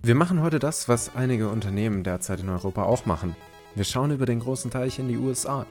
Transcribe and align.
Wir 0.00 0.14
machen 0.14 0.42
heute 0.42 0.60
das, 0.60 0.88
was 0.88 1.16
einige 1.16 1.48
Unternehmen 1.48 2.04
derzeit 2.04 2.40
in 2.40 2.48
Europa 2.48 2.84
auch 2.84 3.04
machen. 3.04 3.34
Wir 3.74 3.84
schauen 3.84 4.12
über 4.12 4.26
den 4.26 4.38
großen 4.38 4.70
Teich 4.70 4.98
in 5.00 5.08
die 5.08 5.18
USA. 5.18 5.66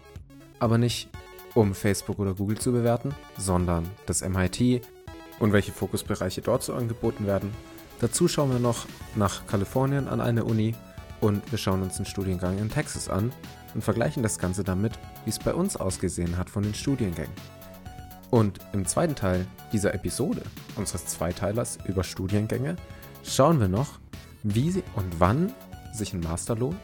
Aber 0.59 0.77
nicht, 0.77 1.09
um 1.55 1.73
Facebook 1.73 2.19
oder 2.19 2.33
Google 2.33 2.57
zu 2.57 2.73
bewerten, 2.73 3.15
sondern 3.37 3.87
das 4.05 4.27
MIT 4.27 4.81
und 5.39 5.53
welche 5.53 5.71
Fokusbereiche 5.71 6.41
dort 6.41 6.61
so 6.61 6.73
angeboten 6.73 7.25
werden. 7.25 7.51
Dazu 7.99 8.27
schauen 8.27 8.51
wir 8.51 8.59
noch 8.59 8.85
nach 9.15 9.47
Kalifornien 9.47 10.07
an 10.07 10.19
eine 10.19 10.43
Uni 10.43 10.75
und 11.21 11.49
wir 11.51 11.57
schauen 11.57 11.81
uns 11.81 11.95
einen 11.95 12.05
Studiengang 12.05 12.59
in 12.59 12.69
Texas 12.69 13.09
an 13.09 13.31
und 13.73 13.83
vergleichen 13.83 14.23
das 14.23 14.39
Ganze 14.39 14.63
damit, 14.63 14.99
wie 15.23 15.29
es 15.29 15.39
bei 15.39 15.53
uns 15.53 15.77
ausgesehen 15.77 16.37
hat 16.37 16.49
von 16.49 16.63
den 16.63 16.73
Studiengängen. 16.73 17.33
Und 18.29 18.59
im 18.73 18.85
zweiten 18.85 19.15
Teil 19.15 19.47
dieser 19.71 19.93
Episode, 19.93 20.41
unseres 20.75 21.05
Zweiteilers 21.05 21.79
über 21.87 22.03
Studiengänge, 22.03 22.75
schauen 23.23 23.59
wir 23.59 23.69
noch, 23.69 23.99
wie 24.43 24.83
und 24.95 25.19
wann 25.19 25.53
sich 25.93 26.13
ein 26.13 26.19
Master 26.19 26.55
lohnt, 26.55 26.79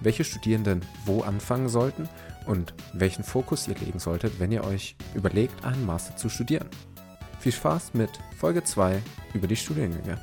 welche 0.00 0.24
Studierenden 0.24 0.84
wo 1.04 1.22
anfangen 1.22 1.68
sollten 1.68 2.08
und 2.46 2.74
welchen 2.92 3.24
Fokus 3.24 3.68
ihr 3.68 3.76
legen 3.76 3.98
solltet, 3.98 4.40
wenn 4.40 4.52
ihr 4.52 4.64
euch 4.64 4.96
überlegt, 5.14 5.64
einen 5.64 5.86
Master 5.86 6.16
zu 6.16 6.28
studieren. 6.28 6.68
Viel 7.38 7.52
Spaß 7.52 7.94
mit 7.94 8.10
Folge 8.38 8.64
2 8.64 9.02
über 9.34 9.46
die 9.46 9.56
Studiengänge. 9.56 10.18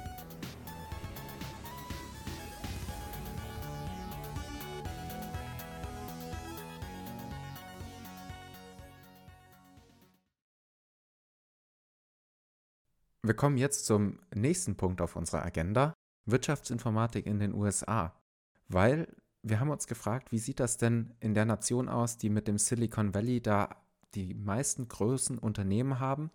Wir 13.23 13.33
kommen 13.33 13.57
jetzt 13.57 13.85
zum 13.85 14.19
nächsten 14.33 14.77
Punkt 14.77 15.01
auf 15.01 15.17
unserer 15.17 15.43
Agenda, 15.43 15.93
Wirtschaftsinformatik 16.27 17.25
in 17.25 17.39
den 17.39 17.53
USA. 17.53 18.13
Weil 18.67 19.07
wir 19.43 19.59
haben 19.59 19.69
uns 19.69 19.87
gefragt, 19.87 20.31
wie 20.31 20.39
sieht 20.39 20.59
das 20.59 20.77
denn 20.77 21.13
in 21.19 21.33
der 21.33 21.45
Nation 21.45 21.89
aus, 21.89 22.17
die 22.17 22.29
mit 22.29 22.47
dem 22.47 22.57
Silicon 22.57 23.13
Valley 23.13 23.41
da 23.41 23.81
die 24.13 24.33
meisten 24.33 24.87
größten 24.87 25.37
Unternehmen 25.37 25.99
haben? 25.99 26.31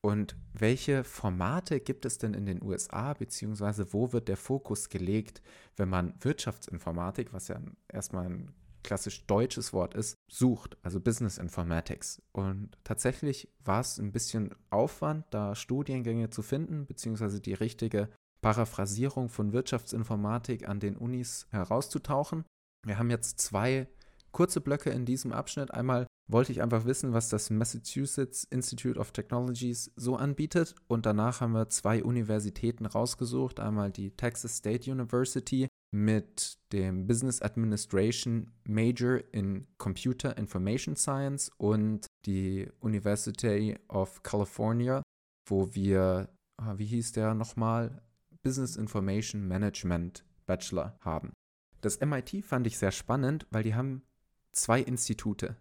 Und 0.00 0.36
welche 0.52 1.04
Formate 1.04 1.80
gibt 1.80 2.04
es 2.04 2.18
denn 2.18 2.34
in 2.34 2.46
den 2.46 2.62
USA, 2.62 3.14
beziehungsweise 3.14 3.92
wo 3.92 4.12
wird 4.12 4.28
der 4.28 4.36
Fokus 4.36 4.88
gelegt, 4.88 5.42
wenn 5.76 5.88
man 5.88 6.14
Wirtschaftsinformatik, 6.20 7.32
was 7.32 7.48
ja 7.48 7.60
erstmal 7.88 8.26
ein 8.26 8.54
klassisch 8.84 9.26
deutsches 9.26 9.72
Wort 9.72 9.94
ist, 9.94 10.14
sucht, 10.28 10.76
also 10.82 11.00
Business 11.00 11.38
Informatics. 11.38 12.22
Und 12.30 12.78
tatsächlich 12.84 13.48
war 13.64 13.80
es 13.80 13.98
ein 13.98 14.12
bisschen 14.12 14.54
Aufwand, 14.70 15.26
da 15.30 15.56
Studiengänge 15.56 16.30
zu 16.30 16.42
finden, 16.42 16.86
beziehungsweise 16.86 17.40
die 17.40 17.54
richtige 17.54 18.08
Paraphrasierung 18.46 19.28
von 19.28 19.52
Wirtschaftsinformatik 19.52 20.68
an 20.68 20.78
den 20.78 20.96
Unis 20.96 21.48
herauszutauchen. 21.50 22.44
Wir 22.86 22.96
haben 22.96 23.10
jetzt 23.10 23.40
zwei 23.40 23.88
kurze 24.30 24.60
Blöcke 24.60 24.90
in 24.90 25.04
diesem 25.04 25.32
Abschnitt. 25.32 25.74
Einmal 25.74 26.06
wollte 26.30 26.52
ich 26.52 26.62
einfach 26.62 26.84
wissen, 26.84 27.12
was 27.12 27.28
das 27.28 27.50
Massachusetts 27.50 28.44
Institute 28.44 29.00
of 29.00 29.10
Technologies 29.10 29.90
so 29.96 30.14
anbietet. 30.14 30.76
Und 30.86 31.06
danach 31.06 31.40
haben 31.40 31.54
wir 31.54 31.70
zwei 31.70 32.04
Universitäten 32.04 32.86
rausgesucht. 32.86 33.58
Einmal 33.58 33.90
die 33.90 34.12
Texas 34.12 34.58
State 34.58 34.88
University 34.88 35.66
mit 35.92 36.58
dem 36.72 37.08
Business 37.08 37.42
Administration 37.42 38.52
Major 38.62 39.22
in 39.32 39.66
Computer 39.76 40.38
Information 40.38 40.94
Science 40.94 41.50
und 41.58 42.06
die 42.26 42.68
University 42.78 43.76
of 43.88 44.22
California, 44.22 45.02
wo 45.48 45.74
wir, 45.74 46.28
ah, 46.62 46.74
wie 46.76 46.86
hieß 46.86 47.10
der 47.10 47.34
nochmal, 47.34 48.02
Business 48.46 48.76
Information 48.76 49.46
Management 49.46 50.24
Bachelor 50.46 50.96
haben. 51.00 51.32
Das 51.80 52.00
MIT 52.00 52.44
fand 52.44 52.66
ich 52.66 52.78
sehr 52.78 52.92
spannend, 52.92 53.46
weil 53.50 53.62
die 53.62 53.74
haben 53.74 54.02
zwei 54.52 54.80
Institute, 54.80 55.56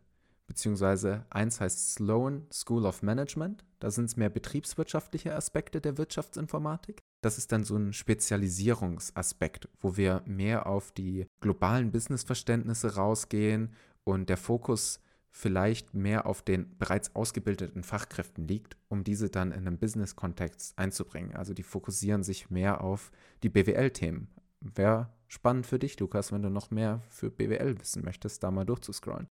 beziehungsweise 0.47 1.25
eins 1.29 1.59
heißt 1.59 1.95
Sloan 1.95 2.45
School 2.51 2.85
of 2.85 3.01
Management, 3.01 3.65
da 3.79 3.91
sind 3.91 4.05
es 4.05 4.17
mehr 4.17 4.29
betriebswirtschaftliche 4.29 5.35
Aspekte 5.35 5.81
der 5.81 5.97
Wirtschaftsinformatik 5.97 7.01
das 7.25 7.39
ist 7.39 7.51
dann 7.51 7.63
so 7.63 7.75
ein 7.75 7.91
Spezialisierungsaspekt, 7.91 9.67
wo 9.79 9.97
wir 9.97 10.21
mehr 10.27 10.67
auf 10.67 10.91
die 10.91 11.25
globalen 11.41 11.91
Businessverständnisse 11.91 12.97
rausgehen 12.97 13.73
und 14.03 14.29
der 14.29 14.37
Fokus 14.37 14.99
vielleicht 15.37 15.93
mehr 15.93 16.25
auf 16.27 16.41
den 16.41 16.77
bereits 16.77 17.13
ausgebildeten 17.13 17.83
Fachkräften 17.83 18.47
liegt, 18.47 18.77
um 18.87 19.03
diese 19.03 19.29
dann 19.29 19.51
in 19.51 19.67
einem 19.67 19.77
Business-Kontext 19.77 20.79
einzubringen. 20.79 21.35
Also 21.35 21.53
die 21.53 21.61
fokussieren 21.61 22.23
sich 22.23 22.49
mehr 22.49 22.79
auf 22.81 23.11
die 23.43 23.49
BWL-Themen. 23.49 24.29
Wäre 24.61 25.09
spannend 25.27 25.67
für 25.67 25.77
dich, 25.77 25.99
Lukas, 25.99 26.31
wenn 26.31 26.41
du 26.41 26.49
noch 26.49 26.71
mehr 26.71 27.01
für 27.09 27.29
BWL 27.29 27.77
wissen 27.81 28.05
möchtest, 28.05 28.43
da 28.43 28.49
mal 28.49 28.63
durchzuscrollen. 28.63 29.27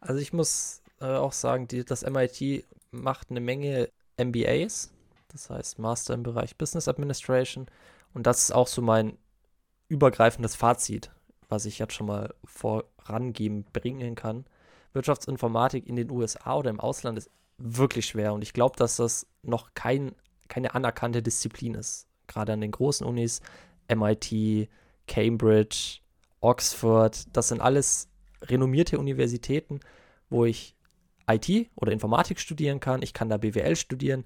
Also 0.00 0.20
ich 0.20 0.32
muss 0.32 0.82
äh, 1.00 1.04
auch 1.04 1.32
sagen, 1.32 1.68
die, 1.68 1.84
das 1.84 2.02
MIT 2.02 2.64
macht 2.90 3.30
eine 3.30 3.40
Menge 3.40 3.90
MBAs, 4.16 4.90
das 5.28 5.50
heißt 5.50 5.78
Master 5.78 6.14
im 6.14 6.24
Bereich 6.24 6.56
Business 6.56 6.88
Administration. 6.88 7.66
Und 8.12 8.26
das 8.26 8.42
ist 8.42 8.50
auch 8.50 8.66
so 8.66 8.82
mein 8.82 9.16
übergreifendes 9.86 10.56
Fazit, 10.56 11.12
was 11.48 11.64
ich 11.64 11.78
jetzt 11.78 11.94
schon 11.94 12.08
mal 12.08 12.34
vorangeben 12.44 13.64
bringen 13.72 14.16
kann. 14.16 14.44
Wirtschaftsinformatik 14.92 15.86
in 15.86 15.96
den 15.96 16.10
USA 16.10 16.56
oder 16.56 16.70
im 16.70 16.80
Ausland 16.80 17.18
ist 17.18 17.30
wirklich 17.58 18.06
schwer 18.06 18.32
und 18.32 18.42
ich 18.42 18.52
glaube, 18.52 18.76
dass 18.76 18.96
das 18.96 19.26
noch 19.42 19.74
kein, 19.74 20.14
keine 20.48 20.74
anerkannte 20.74 21.22
Disziplin 21.22 21.74
ist. 21.74 22.06
Gerade 22.26 22.52
an 22.52 22.60
den 22.60 22.70
großen 22.70 23.06
Unis, 23.06 23.40
MIT, 23.92 24.68
Cambridge, 25.06 26.00
Oxford, 26.40 27.26
das 27.36 27.48
sind 27.48 27.60
alles 27.60 28.08
renommierte 28.42 28.98
Universitäten, 28.98 29.80
wo 30.30 30.44
ich 30.44 30.76
IT 31.28 31.70
oder 31.74 31.92
Informatik 31.92 32.38
studieren 32.38 32.80
kann. 32.80 33.02
Ich 33.02 33.12
kann 33.12 33.28
da 33.28 33.38
BWL 33.38 33.76
studieren 33.76 34.24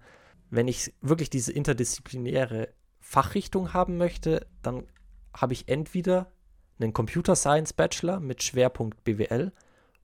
wenn 0.53 0.69
ich 0.69 0.93
wirklich 1.01 1.31
diese 1.31 1.51
interdisziplinäre 1.51 2.69
Fachrichtung 3.01 3.73
haben 3.73 3.97
möchte, 3.97 4.47
dann 4.61 4.87
habe 5.35 5.55
ich 5.55 5.67
entweder 5.69 6.31
einen 6.79 6.93
Computer 6.93 7.35
Science 7.37 7.73
Bachelor 7.73 8.21
mit 8.21 8.43
Schwerpunkt 8.43 9.03
BWL 9.03 9.53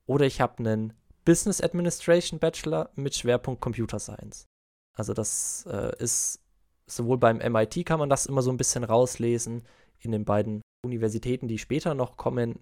oder 0.08 0.26
ich 0.26 0.41
habe 0.41 0.58
einen 0.58 0.94
Business 1.24 1.60
Administration 1.60 2.41
Bachelor 2.41 2.91
mit 2.96 3.14
Schwerpunkt 3.14 3.60
Computer 3.60 3.98
Science. 3.98 4.46
Also 4.96 5.12
das 5.12 5.66
äh, 5.70 5.92
ist 6.02 6.41
sowohl 6.86 7.19
beim 7.19 7.38
MIT 7.38 7.84
kann 7.84 8.00
man 8.00 8.08
das 8.08 8.26
immer 8.26 8.42
so 8.42 8.50
ein 8.50 8.56
bisschen 8.56 8.82
rauslesen, 8.82 9.62
in 10.00 10.12
den 10.12 10.24
beiden 10.24 10.62
Universitäten, 10.84 11.48
die 11.48 11.58
später 11.58 11.94
noch 11.94 12.16
kommen, 12.16 12.60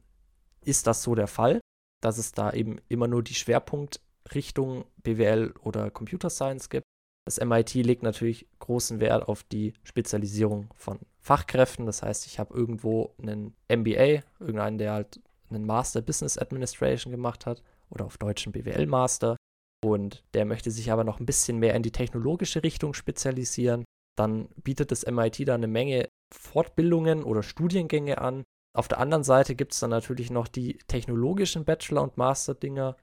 ist 0.62 0.86
das 0.86 1.02
so 1.02 1.14
der 1.14 1.28
Fall, 1.28 1.60
dass 2.02 2.18
es 2.18 2.32
da 2.32 2.52
eben 2.52 2.78
immer 2.88 3.06
nur 3.06 3.22
die 3.22 3.34
Schwerpunktrichtung 3.34 4.84
BWL 5.02 5.54
oder 5.62 5.90
Computer 5.90 6.30
Science 6.30 6.68
gibt. 6.68 6.84
Das 7.26 7.40
MIT 7.44 7.74
legt 7.74 8.02
natürlich 8.02 8.48
großen 8.58 9.00
Wert 9.00 9.28
auf 9.28 9.42
die 9.44 9.74
Spezialisierung 9.82 10.70
von 10.74 10.98
Fachkräften. 11.20 11.86
Das 11.86 12.02
heißt, 12.02 12.26
ich 12.26 12.38
habe 12.38 12.54
irgendwo 12.54 13.14
einen 13.20 13.54
MBA, 13.68 14.22
irgendeinen, 14.40 14.78
der 14.78 14.92
halt 14.92 15.20
einen 15.50 15.64
Master 15.64 16.02
Business 16.02 16.38
Administration 16.38 17.10
gemacht 17.10 17.46
hat 17.46 17.62
oder 17.90 18.04
auf 18.04 18.18
Deutsch 18.18 18.46
einen 18.46 18.52
BWL-Master 18.52 19.36
und 19.84 20.24
der 20.34 20.44
möchte 20.44 20.70
sich 20.70 20.90
aber 20.90 21.04
noch 21.04 21.20
ein 21.20 21.26
bisschen 21.26 21.58
mehr 21.58 21.74
in 21.74 21.82
die 21.82 21.92
technologische 21.92 22.62
Richtung 22.62 22.94
spezialisieren. 22.94 23.84
Dann 24.16 24.48
bietet 24.62 24.90
das 24.90 25.06
MIT 25.06 25.46
da 25.46 25.54
eine 25.54 25.68
Menge 25.68 26.08
Fortbildungen 26.34 27.22
oder 27.22 27.42
Studiengänge 27.42 28.18
an. 28.18 28.44
Auf 28.74 28.88
der 28.88 28.98
anderen 28.98 29.24
Seite 29.24 29.54
gibt 29.54 29.72
es 29.72 29.80
dann 29.80 29.90
natürlich 29.90 30.30
noch 30.30 30.48
die 30.48 30.78
technologischen 30.88 31.64
Bachelor- 31.64 32.02
und 32.02 32.16
Master-Dinger, 32.16 32.96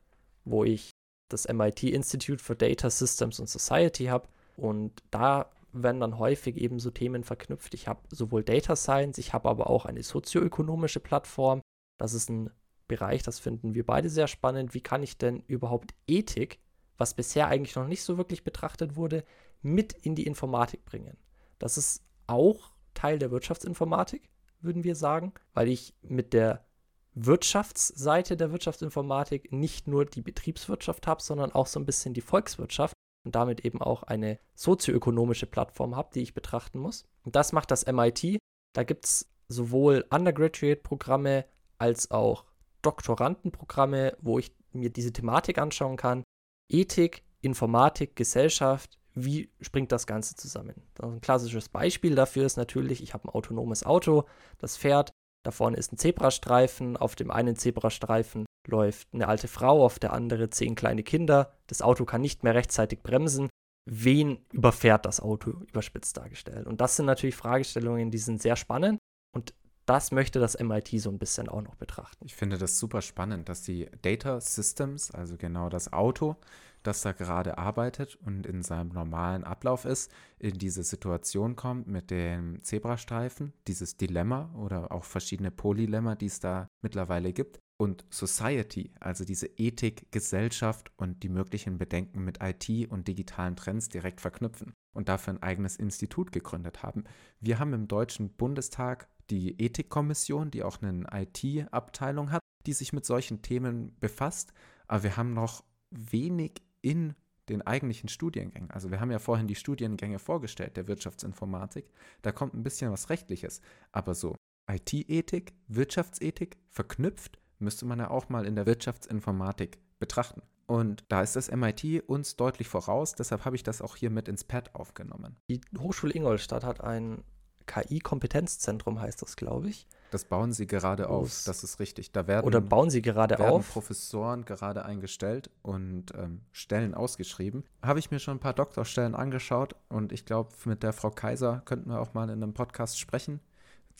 wo 0.46 0.64
ich 0.64 0.92
das 1.30 1.48
MIT 1.48 1.84
Institute 1.84 2.44
for 2.44 2.56
Data 2.56 2.90
Systems 2.90 3.40
and 3.40 3.50
Society 3.50 4.06
habe. 4.06 4.28
Und 4.58 4.92
da 5.10 5.52
werden 5.72 6.02
dann 6.02 6.20
häufig 6.20 6.58
eben 6.58 6.80
so 6.80 6.92
Themen 6.92 7.24
verknüpft. 7.24 7.74
Ich 7.74 7.88
habe 7.88 8.02
sowohl 8.10 8.44
Data 8.44 8.76
Science, 8.76 9.18
ich 9.18 9.34
habe 9.34 9.50
aber 9.50 9.70
auch 9.70 9.86
eine 9.86 10.04
sozioökonomische 10.04 11.00
Plattform. 11.00 11.62
Das 12.04 12.14
ist 12.14 12.30
ein 12.30 12.50
Bereich, 12.90 13.24
das 13.24 13.40
finden 13.40 13.76
wir 13.76 13.86
beide 13.86 14.10
sehr 14.10 14.28
spannend. 14.28 14.74
Wie 14.74 14.82
kann 14.82 15.04
ich 15.04 15.18
denn 15.18 15.40
überhaupt 15.48 15.94
Ethik, 16.06 16.60
was 16.98 17.14
bisher 17.14 17.48
eigentlich 17.48 17.78
noch 17.78 17.88
nicht 17.88 18.04
so 18.04 18.18
wirklich 18.18 18.44
betrachtet 18.44 18.98
wurde, 18.98 19.24
mit 19.62 19.94
in 19.94 20.14
die 20.14 20.26
Informatik 20.26 20.84
bringen? 20.84 21.16
Das 21.60 21.78
ist 21.78 22.04
auch 22.28 22.74
Teil 22.94 23.20
der 23.20 23.32
Wirtschaftsinformatik, 23.32 24.28
würden 24.60 24.84
wir 24.84 24.98
sagen, 24.98 25.32
weil 25.54 25.70
ich 25.70 25.96
mit 26.02 26.34
der 26.34 26.66
Wirtschaftsseite 27.14 28.36
der 28.36 28.52
Wirtschaftsinformatik 28.52 29.54
nicht 29.54 29.88
nur 29.88 30.04
die 30.04 30.22
Betriebswirtschaft 30.22 31.08
habe, 31.08 31.22
sondern 31.22 31.54
auch 31.54 31.68
so 31.68 31.80
ein 31.80 31.86
bisschen 31.86 32.14
die 32.14 32.20
Volkswirtschaft 32.20 32.96
und 33.26 33.34
damit 33.34 33.64
eben 33.64 33.82
auch 33.82 34.04
eine 34.04 34.40
sozioökonomische 34.56 35.46
Plattform 35.46 35.96
habe, 35.96 36.10
die 36.14 36.22
ich 36.22 36.34
betrachten 36.34 36.80
muss. 36.80 37.06
Und 37.24 37.38
das 37.38 37.54
macht 37.54 37.72
das 37.72 37.86
MIT. 37.86 38.40
Da 38.74 38.84
gibt 38.84 39.06
es 39.06 39.30
sowohl 39.48 40.04
Undergraduate-Programme 40.10 41.46
als 41.78 42.12
auch 42.12 42.46
Doktorandenprogramme, 42.82 44.18
wo 44.22 44.40
ich 44.40 44.54
mir 44.72 44.90
diese 44.90 45.14
Thematik 45.14 45.58
anschauen 45.58 45.98
kann. 45.98 46.24
Ethik, 46.70 47.24
Informatik, 47.42 48.16
Gesellschaft, 48.16 49.00
wie 49.16 49.52
springt 49.62 49.92
das 49.92 50.08
Ganze 50.08 50.36
zusammen? 50.36 50.76
Ein 51.02 51.22
klassisches 51.22 51.70
Beispiel 51.70 52.16
dafür 52.16 52.46
ist 52.46 52.58
natürlich, 52.58 53.04
ich 53.04 53.14
habe 53.14 53.28
ein 53.28 53.34
autonomes 53.34 53.86
Auto, 53.86 54.26
das 54.58 54.78
fährt, 54.78 55.12
da 55.44 55.52
vorne 55.52 55.78
ist 55.78 55.92
ein 55.92 55.98
Zebrastreifen, 55.98 56.98
auf 56.98 57.16
dem 57.16 57.30
einen 57.30 57.56
Zebrastreifen 57.56 58.46
läuft 58.68 59.10
eine 59.14 59.28
alte 59.28 59.48
Frau, 59.48 59.84
auf 59.86 60.00
der 60.00 60.14
andere 60.14 60.50
zehn 60.50 60.76
kleine 60.76 61.04
Kinder, 61.04 61.54
das 61.68 61.82
Auto 61.82 62.06
kann 62.06 62.22
nicht 62.22 62.44
mehr 62.44 62.56
rechtzeitig 62.56 63.04
bremsen. 63.04 63.50
Wen 63.86 64.46
überfährt 64.54 65.06
das 65.06 65.20
Auto, 65.20 65.52
überspitzt 65.68 66.16
dargestellt? 66.16 66.66
Und 66.66 66.80
das 66.80 66.96
sind 66.96 67.06
natürlich 67.06 67.36
Fragestellungen, 67.36 68.10
die 68.10 68.18
sind 68.18 68.42
sehr 68.42 68.56
spannend 68.56 69.00
und 69.36 69.54
das 69.86 70.12
möchte 70.12 70.40
das 70.40 70.60
MIT 70.60 70.90
so 71.00 71.10
ein 71.10 71.20
bisschen 71.20 71.50
auch 71.50 71.62
noch 71.62 71.76
betrachten. 71.76 72.26
Ich 72.26 72.36
finde 72.36 72.58
das 72.58 72.80
super 72.80 73.02
spannend, 73.02 73.50
dass 73.50 73.64
die 73.64 73.90
Data 74.02 74.40
Systems, 74.40 75.12
also 75.12 75.38
genau 75.38 75.70
das 75.70 75.92
Auto, 75.92 76.38
das 76.84 77.02
da 77.02 77.14
gerade 77.14 77.58
arbeitet 77.58 78.16
und 78.16 78.46
in 78.46 78.62
seinem 78.62 78.90
normalen 78.90 79.44
Ablauf 79.44 79.86
ist, 79.86 80.12
in 80.38 80.58
diese 80.58 80.84
Situation 80.84 81.56
kommt 81.56 81.88
mit 81.88 82.12
dem 82.12 82.62
Zebrastreifen, 82.62 83.54
dieses 83.68 83.98
Dilemma 83.98 84.54
oder 84.56 84.92
auch 84.92 85.06
verschiedene 85.06 85.52
Polylemma, 85.52 86.16
die 86.16 86.28
es 86.28 86.40
da 86.40 86.68
mittlerweile 86.82 87.34
gibt. 87.34 87.60
Und 87.78 88.06
Society, 88.12 88.92
also 89.00 89.26
diese 89.26 89.48
Ethik, 89.58 90.12
Gesellschaft 90.12 90.92
und 90.96 91.24
die 91.24 91.30
möglichen 91.30 91.78
Bedenken 91.78 92.24
mit 92.24 92.40
IT 92.42 92.90
und 92.90 93.08
digitalen 93.08 93.56
Trends 93.56 93.90
direkt 93.90 94.22
verknüpfen 94.22 94.74
und 94.94 95.10
dafür 95.10 95.34
ein 95.34 95.44
eigenes 95.44 95.78
Institut 95.78 96.32
gegründet 96.32 96.84
haben. 96.84 97.04
Wir 97.40 97.60
haben 97.60 97.74
im 97.74 97.88
Deutschen 97.88 98.30
Bundestag 98.30 99.08
die 99.34 99.60
Ethikkommission, 99.60 100.52
die 100.52 100.64
auch 100.64 100.82
eine 100.82 101.06
IT-Abteilung 101.12 102.32
hat, 102.32 102.42
die 102.66 102.74
sich 102.74 102.94
mit 102.94 103.06
solchen 103.06 103.42
Themen 103.42 103.98
befasst. 104.00 104.54
Aber 104.88 105.04
wir 105.04 105.18
haben 105.18 105.34
noch 105.34 105.64
wenig 105.90 106.62
in 106.82 107.16
den 107.50 107.62
eigentlichen 107.62 108.10
Studiengängen. 108.10 108.72
Also 108.72 108.92
wir 108.92 109.02
haben 109.02 109.12
ja 109.12 109.20
vorhin 109.20 109.48
die 109.48 109.56
Studiengänge 109.56 110.20
vorgestellt 110.20 110.78
der 110.78 110.88
Wirtschaftsinformatik. 110.88 111.92
Da 112.22 112.32
kommt 112.32 112.54
ein 112.54 112.64
bisschen 112.64 112.92
was 112.92 113.10
Rechtliches. 113.10 113.62
Aber 113.92 114.14
so 114.14 114.36
IT-Ethik, 114.72 115.54
Wirtschaftsethik 115.68 116.58
verknüpft, 116.70 117.40
müsste 117.60 117.86
man 117.86 118.00
ja 118.00 118.10
auch 118.10 118.30
mal 118.30 118.46
in 118.46 118.56
der 118.56 118.66
Wirtschaftsinformatik 118.66 119.80
betrachten. 120.00 120.44
Und 120.68 121.04
da 121.10 121.22
ist 121.22 121.36
das 121.36 121.52
MIT 121.52 122.04
uns 122.08 122.38
deutlich 122.38 122.68
voraus, 122.70 123.16
deshalb 123.16 123.44
habe 123.44 123.56
ich 123.56 123.64
das 123.64 123.82
auch 123.82 123.98
hier 123.98 124.10
mit 124.10 124.30
ins 124.30 124.46
Pad 124.46 124.74
aufgenommen. 124.76 125.36
Die 125.50 125.60
Hochschule 125.78 126.14
Ingolstadt 126.14 126.64
hat 126.64 126.82
ein 126.82 127.24
KI-Kompetenzzentrum 127.66 129.00
heißt 129.00 129.22
das, 129.22 129.36
glaube 129.36 129.70
ich. 129.70 129.88
Das 130.12 130.26
bauen 130.26 130.54
sie 130.54 130.68
gerade 130.68 131.10
auf, 131.10 131.44
das 131.46 131.64
ist 131.64 131.80
richtig. 131.80 132.12
Da 132.12 132.28
werden, 132.28 132.46
Oder 132.46 132.62
bauen 132.62 132.92
sie 132.92 133.02
gerade 133.02 133.40
werden 133.40 133.52
auf. 133.52 133.72
Professoren 133.74 134.46
gerade 134.46 134.86
eingestellt 134.86 135.50
und 135.64 136.14
ähm, 136.16 136.42
Stellen 136.52 136.94
ausgeschrieben. 136.94 137.64
Habe 137.82 137.98
ich 137.98 138.12
mir 138.12 138.20
schon 138.20 138.38
ein 138.38 138.40
paar 138.40 138.54
Doktorstellen 138.54 139.16
angeschaut 139.16 139.76
und 139.90 140.12
ich 140.12 140.26
glaube, 140.26 140.52
mit 140.66 140.84
der 140.84 140.94
Frau 140.94 141.10
Kaiser 141.10 141.64
könnten 141.66 141.90
wir 141.90 142.00
auch 142.00 142.14
mal 142.14 142.30
in 142.30 142.44
einem 142.44 142.54
Podcast 142.54 143.00
sprechen, 143.00 143.40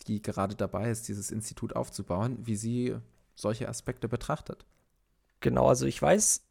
die 0.06 0.22
gerade 0.22 0.54
dabei 0.54 0.88
ist, 0.88 1.08
dieses 1.08 1.32
Institut 1.32 1.74
aufzubauen, 1.74 2.38
wie 2.42 2.56
sie 2.56 2.96
solche 3.34 3.68
Aspekte 3.68 4.08
betrachtet. 4.08 4.64
Genau, 5.40 5.66
also 5.66 5.84
ich 5.84 6.00
weiß 6.00 6.44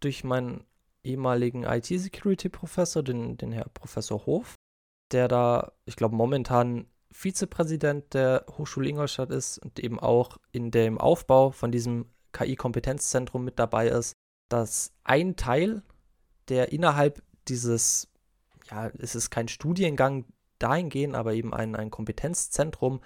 durch 0.00 0.24
meinen 0.24 0.64
ehemaligen 1.02 1.64
IT-Security-Professor, 1.64 3.02
den, 3.02 3.36
den 3.36 3.52
Herr 3.52 3.68
Professor 3.68 4.24
Hof, 4.26 4.54
der 5.12 5.28
da, 5.28 5.72
ich 5.84 5.96
glaube, 5.96 6.14
momentan 6.14 6.86
Vizepräsident 7.12 8.14
der 8.14 8.44
Hochschule 8.56 8.88
Ingolstadt 8.88 9.30
ist 9.30 9.58
und 9.58 9.78
eben 9.80 9.98
auch 9.98 10.38
in 10.52 10.70
dem 10.70 10.98
Aufbau 10.98 11.50
von 11.50 11.72
diesem 11.72 12.06
KI-Kompetenzzentrum 12.32 13.44
mit 13.44 13.58
dabei 13.58 13.88
ist, 13.88 14.14
dass 14.48 14.92
ein 15.04 15.36
Teil, 15.36 15.82
der 16.48 16.72
innerhalb 16.72 17.22
dieses, 17.48 18.08
ja, 18.70 18.90
es 18.98 19.14
ist 19.14 19.30
kein 19.30 19.48
Studiengang 19.48 20.26
dahingehend, 20.58 21.16
aber 21.16 21.34
eben 21.34 21.52
ein, 21.52 21.74
ein 21.74 21.90
Kompetenzzentrum, 21.90 23.00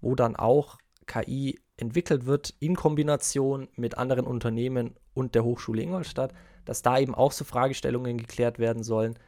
wo 0.00 0.14
dann 0.14 0.36
auch 0.36 0.78
KI 1.06 1.58
entwickelt 1.76 2.26
wird 2.26 2.54
in 2.60 2.76
Kombination 2.76 3.68
mit 3.74 3.98
anderen 3.98 4.26
Unternehmen 4.26 4.94
und 5.14 5.34
der 5.34 5.44
Hochschule 5.44 5.82
Ingolstadt, 5.82 6.32
dass 6.64 6.82
da 6.82 6.98
eben 6.98 7.14
auch 7.14 7.32
so 7.32 7.44
Fragestellungen 7.44 8.18
geklärt 8.18 8.58
werden 8.58 8.82
sollen, 8.82 9.18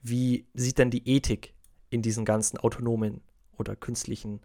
wie 0.00 0.46
sieht 0.54 0.78
denn 0.78 0.90
die 0.90 1.08
Ethik 1.08 1.53
in 1.94 2.02
diesen 2.02 2.24
ganzen 2.24 2.58
autonomen 2.58 3.20
oder 3.56 3.76
künstlichen 3.76 4.40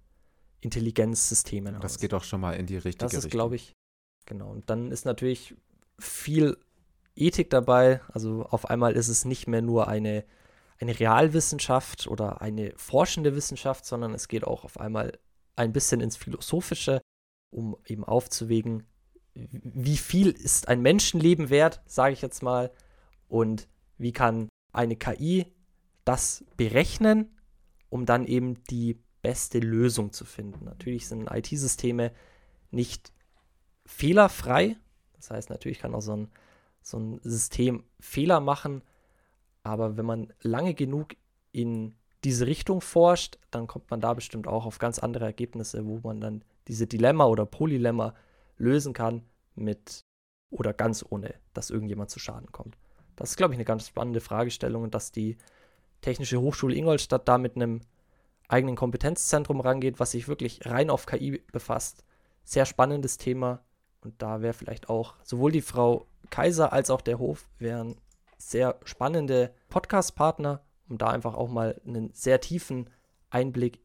Intelligenzsystemen 0.61 1.75
aus. 1.75 1.81
Das 1.81 1.97
geht 1.97 2.13
auch 2.13 2.23
schon 2.23 2.41
mal 2.41 2.53
in 2.53 2.67
die 2.67 2.75
richtige 2.75 3.05
Richtung. 3.05 3.09
Das 3.09 3.25
ist, 3.25 3.31
glaube 3.31 3.55
ich, 3.55 3.75
genau. 4.27 4.51
Und 4.51 4.69
dann 4.69 4.91
ist 4.91 5.03
natürlich 5.03 5.55
viel 5.97 6.59
Ethik 7.15 7.49
dabei. 7.49 8.01
Also 8.13 8.45
auf 8.45 8.69
einmal 8.69 8.93
ist 8.93 9.07
es 9.07 9.25
nicht 9.25 9.47
mehr 9.47 9.63
nur 9.63 9.87
eine, 9.87 10.25
eine 10.79 10.99
Realwissenschaft 10.99 12.05
oder 12.05 12.39
eine 12.39 12.71
forschende 12.77 13.35
Wissenschaft, 13.35 13.83
sondern 13.83 14.13
es 14.13 14.27
geht 14.27 14.43
auch 14.43 14.63
auf 14.63 14.79
einmal 14.79 15.17
ein 15.55 15.73
bisschen 15.73 16.01
ins 16.01 16.17
Philosophische, 16.17 17.01
um 17.49 17.75
eben 17.87 18.03
aufzuwägen, 18.03 18.83
wie 19.33 19.97
viel 19.97 20.29
ist 20.29 20.67
ein 20.67 20.83
Menschenleben 20.83 21.49
wert, 21.49 21.81
sage 21.87 22.13
ich 22.13 22.21
jetzt 22.21 22.43
mal, 22.43 22.69
und 23.27 23.67
wie 23.97 24.11
kann 24.11 24.49
eine 24.71 24.95
KI 24.95 25.47
das 26.05 26.43
berechnen 26.55 27.35
um 27.89 28.05
dann 28.05 28.25
eben 28.25 28.63
die 28.65 28.99
beste 29.21 29.59
Lösung 29.59 30.13
zu 30.13 30.25
finden. 30.25 30.65
Natürlich 30.65 31.07
sind 31.07 31.29
IT-Systeme 31.29 32.11
nicht 32.71 33.11
fehlerfrei. 33.85 34.77
Das 35.13 35.31
heißt, 35.31 35.49
natürlich 35.49 35.79
kann 35.79 35.95
auch 35.95 36.01
so 36.01 36.15
ein, 36.15 36.29
so 36.81 36.97
ein 36.97 37.19
System 37.23 37.83
Fehler 37.99 38.39
machen. 38.39 38.81
Aber 39.63 39.97
wenn 39.97 40.05
man 40.05 40.33
lange 40.41 40.73
genug 40.73 41.15
in 41.51 41.95
diese 42.23 42.47
Richtung 42.47 42.81
forscht, 42.81 43.37
dann 43.51 43.67
kommt 43.67 43.89
man 43.91 44.01
da 44.01 44.13
bestimmt 44.13 44.47
auch 44.47 44.65
auf 44.65 44.79
ganz 44.79 44.99
andere 44.99 45.25
Ergebnisse, 45.25 45.85
wo 45.85 45.99
man 46.03 46.21
dann 46.21 46.43
diese 46.67 46.87
Dilemma 46.87 47.25
oder 47.25 47.45
Polylemma 47.45 48.13
lösen 48.57 48.93
kann 48.93 49.23
mit 49.55 50.05
oder 50.49 50.73
ganz 50.73 51.05
ohne, 51.07 51.35
dass 51.53 51.69
irgendjemand 51.69 52.09
zu 52.09 52.19
Schaden 52.19 52.51
kommt. 52.51 52.77
Das 53.15 53.31
ist, 53.31 53.35
glaube 53.37 53.53
ich, 53.53 53.57
eine 53.57 53.65
ganz 53.65 53.87
spannende 53.87 54.21
Fragestellung 54.21 54.83
und 54.83 54.95
dass 54.95 55.11
die 55.11 55.37
Technische 56.01 56.39
Hochschule 56.39 56.75
Ingolstadt 56.75 57.27
da 57.27 57.37
mit 57.37 57.55
einem 57.55 57.81
eigenen 58.47 58.75
Kompetenzzentrum 58.75 59.59
rangeht, 59.61 59.99
was 59.99 60.11
sich 60.11 60.27
wirklich 60.27 60.65
rein 60.65 60.89
auf 60.89 61.05
KI 61.05 61.43
befasst. 61.51 62.03
Sehr 62.43 62.65
spannendes 62.65 63.17
Thema 63.17 63.61
und 64.01 64.21
da 64.21 64.41
wäre 64.41 64.53
vielleicht 64.53 64.89
auch 64.89 65.15
sowohl 65.23 65.51
die 65.51 65.61
Frau 65.61 66.05
Kaiser 66.29 66.73
als 66.73 66.89
auch 66.89 67.01
der 67.01 67.19
Hof 67.19 67.49
wären 67.57 67.95
sehr 68.37 68.79
spannende 68.85 69.53
Podcast-Partner, 69.69 70.61
um 70.87 70.97
da 70.97 71.07
einfach 71.09 71.35
auch 71.35 71.49
mal 71.49 71.79
einen 71.85 72.11
sehr 72.13 72.39
tiefen 72.39 72.89
Einblick 73.29 73.81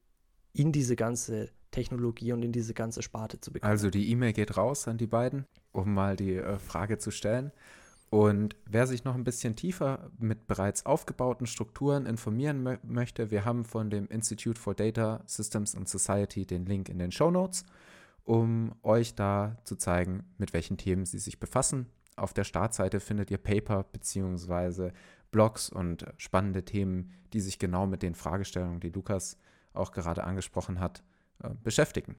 in 0.52 0.70
diese 0.70 0.94
ganze 0.94 1.50
Technologie 1.72 2.32
und 2.32 2.44
in 2.44 2.52
diese 2.52 2.72
ganze 2.72 3.02
Sparte 3.02 3.40
zu 3.40 3.52
bekommen. 3.52 3.70
Also 3.70 3.90
die 3.90 4.08
E-Mail 4.10 4.32
geht 4.32 4.56
raus 4.56 4.86
an 4.86 4.96
die 4.96 5.08
beiden, 5.08 5.46
um 5.72 5.92
mal 5.92 6.14
die 6.14 6.36
äh, 6.36 6.58
Frage 6.58 6.98
zu 6.98 7.10
stellen. 7.10 7.50
Und 8.10 8.56
wer 8.66 8.86
sich 8.86 9.04
noch 9.04 9.14
ein 9.14 9.24
bisschen 9.24 9.56
tiefer 9.56 10.10
mit 10.18 10.46
bereits 10.46 10.86
aufgebauten 10.86 11.46
Strukturen 11.46 12.06
informieren 12.06 12.62
mö 12.62 12.76
möchte, 12.84 13.30
wir 13.30 13.44
haben 13.44 13.64
von 13.64 13.90
dem 13.90 14.06
Institute 14.06 14.60
for 14.60 14.74
Data 14.74 15.22
Systems 15.26 15.74
and 15.74 15.88
Society 15.88 16.46
den 16.46 16.64
Link 16.64 16.88
in 16.88 16.98
den 16.98 17.10
Show 17.10 17.30
Notes, 17.30 17.64
um 18.22 18.74
euch 18.82 19.14
da 19.14 19.56
zu 19.64 19.76
zeigen, 19.76 20.24
mit 20.38 20.52
welchen 20.52 20.76
Themen 20.76 21.06
sie 21.06 21.18
sich 21.18 21.40
befassen. 21.40 21.86
Auf 22.16 22.32
der 22.32 22.44
Startseite 22.44 23.00
findet 23.00 23.30
ihr 23.30 23.38
Paper 23.38 23.82
bzw. 23.82 24.92
Blogs 25.32 25.68
und 25.68 26.06
spannende 26.16 26.64
Themen, 26.64 27.10
die 27.32 27.40
sich 27.40 27.58
genau 27.58 27.86
mit 27.86 28.02
den 28.02 28.14
Fragestellungen, 28.14 28.78
die 28.78 28.90
Lukas 28.90 29.36
auch 29.72 29.90
gerade 29.90 30.22
angesprochen 30.22 30.78
hat, 30.78 31.02
äh, 31.42 31.50
beschäftigen. 31.62 32.16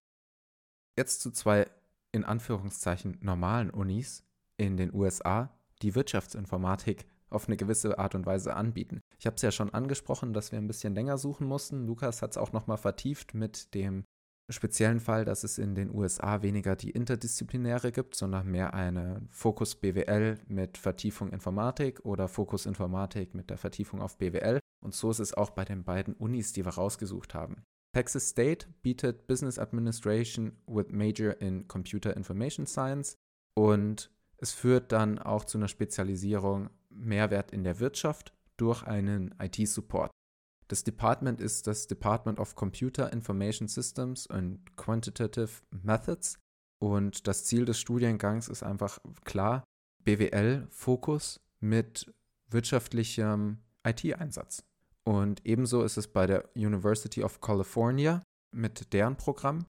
Jetzt 0.98 1.22
zu 1.22 1.32
zwei 1.32 1.68
in 2.12 2.26
Anführungszeichen 2.26 3.18
normalen 3.22 3.70
Unis 3.70 4.24
in 4.58 4.78
den 4.78 4.94
USA, 4.94 5.50
die 5.82 5.96
Wirtschaftsinformatik 5.96 7.06
auf 7.30 7.48
eine 7.48 7.58
gewisse 7.58 7.98
Art 8.00 8.16
und 8.16 8.26
Weise 8.26 8.56
anbieten. 8.56 9.02
Ich 9.20 9.26
habe 9.26 9.36
es 9.36 9.42
ja 9.42 9.52
schon 9.52 9.74
angesprochen, 9.74 10.34
dass 10.34 10.52
wir 10.52 10.60
ein 10.60 10.68
bisschen 10.68 10.96
länger 10.96 11.18
suchen 11.18 11.48
mussten. 11.48 11.86
Lukas 11.86 12.22
hat 12.22 12.32
es 12.32 12.38
auch 12.38 12.54
nochmal 12.54 12.78
vertieft 12.78 13.34
mit 13.34 13.74
dem 13.74 14.06
speziellen 14.50 15.00
Fall, 15.00 15.26
dass 15.26 15.44
es 15.44 15.58
in 15.58 15.74
den 15.74 15.94
USA 15.94 16.42
weniger 16.44 16.76
die 16.76 16.92
interdisziplinäre 16.92 17.92
gibt, 17.92 18.16
sondern 18.16 18.48
mehr 18.48 18.74
eine 18.74 19.22
Fokus 19.32 19.76
BWL 19.76 20.38
mit 20.48 20.78
Vertiefung 20.78 21.32
Informatik 21.32 22.06
oder 22.06 22.28
Fokus 22.28 22.66
Informatik 22.66 23.34
mit 23.34 23.50
der 23.50 23.58
Vertiefung 23.58 24.02
auf 24.02 24.18
BWL. 24.18 24.60
Und 24.84 24.94
so 24.94 25.10
ist 25.10 25.20
es 25.20 25.34
auch 25.34 25.50
bei 25.50 25.66
den 25.66 25.84
beiden 25.84 26.14
Unis, 26.14 26.54
die 26.54 26.64
wir 26.64 26.74
rausgesucht 26.74 27.34
haben. 27.34 27.64
Texas 27.96 28.30
State 28.30 28.68
bietet 28.82 29.26
Business 29.26 29.58
Administration 29.58 30.52
with 30.68 30.88
Major 30.90 31.42
in 31.42 31.68
Computer 31.68 32.16
Information 32.16 32.68
Science 32.68 33.16
und 33.58 34.12
es 34.38 34.54
führt 34.54 34.92
dann 34.92 35.20
auch 35.20 35.46
zu 35.46 35.58
einer 35.58 35.68
Spezialisierung 35.68 36.70
Mehrwert 36.90 37.52
in 37.52 37.64
der 37.64 37.80
Wirtschaft 37.80 38.34
durch 38.58 38.84
einen 38.84 39.36
IT-Support. 39.40 40.12
Das 40.68 40.84
Department 40.84 41.42
ist 41.42 41.68
das 41.68 41.88
Department 41.88 42.40
of 42.40 42.56
Computer 42.56 43.12
Information 43.14 43.68
Systems 43.68 44.28
and 44.28 44.76
Quantitative 44.78 45.62
Methods. 45.70 46.40
Und 46.80 47.28
das 47.28 47.46
Ziel 47.46 47.66
des 47.66 47.80
Studiengangs 47.80 48.48
ist 48.48 48.64
einfach 48.64 49.00
klar, 49.24 49.64
BWL-Fokus 50.04 51.40
mit 51.60 52.14
wirtschaftlichem 52.50 53.60
IT-Einsatz. 53.84 54.64
Und 55.04 55.46
ebenso 55.46 55.84
ist 55.84 55.98
es 55.98 56.08
bei 56.08 56.26
der 56.26 56.50
University 56.56 57.24
of 57.24 57.42
California 57.42 58.24
mit 58.52 58.92
deren 58.94 59.16
Programm. 59.16 59.66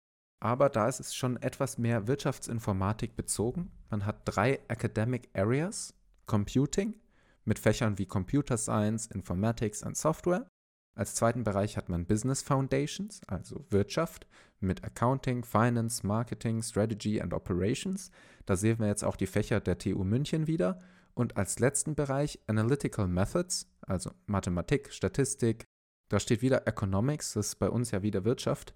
Aber 0.42 0.68
da 0.68 0.88
ist 0.88 0.98
es 0.98 1.14
schon 1.14 1.40
etwas 1.40 1.78
mehr 1.78 2.08
Wirtschaftsinformatik 2.08 3.14
bezogen. 3.14 3.70
Man 3.90 4.04
hat 4.04 4.22
drei 4.24 4.58
Academic 4.66 5.28
Areas, 5.34 5.94
Computing 6.26 6.96
mit 7.44 7.60
Fächern 7.60 7.96
wie 7.96 8.06
Computer 8.06 8.58
Science, 8.58 9.06
Informatics 9.06 9.84
und 9.84 9.96
Software. 9.96 10.48
Als 10.96 11.14
zweiten 11.14 11.44
Bereich 11.44 11.76
hat 11.76 11.88
man 11.88 12.06
Business 12.06 12.42
Foundations, 12.42 13.20
also 13.28 13.64
Wirtschaft, 13.70 14.26
mit 14.58 14.82
Accounting, 14.82 15.44
Finance, 15.44 16.04
Marketing, 16.04 16.60
Strategy 16.60 17.20
and 17.20 17.32
Operations. 17.34 18.10
Da 18.44 18.56
sehen 18.56 18.80
wir 18.80 18.88
jetzt 18.88 19.04
auch 19.04 19.14
die 19.14 19.28
Fächer 19.28 19.60
der 19.60 19.78
TU 19.78 20.02
München 20.02 20.48
wieder. 20.48 20.80
Und 21.14 21.36
als 21.36 21.60
letzten 21.60 21.94
Bereich 21.94 22.40
Analytical 22.48 23.06
Methods, 23.06 23.70
also 23.82 24.10
Mathematik, 24.26 24.92
Statistik. 24.92 25.66
Da 26.08 26.18
steht 26.18 26.42
wieder 26.42 26.66
Economics, 26.66 27.34
das 27.34 27.50
ist 27.50 27.60
bei 27.60 27.70
uns 27.70 27.92
ja 27.92 28.02
wieder 28.02 28.24
Wirtschaft. 28.24 28.74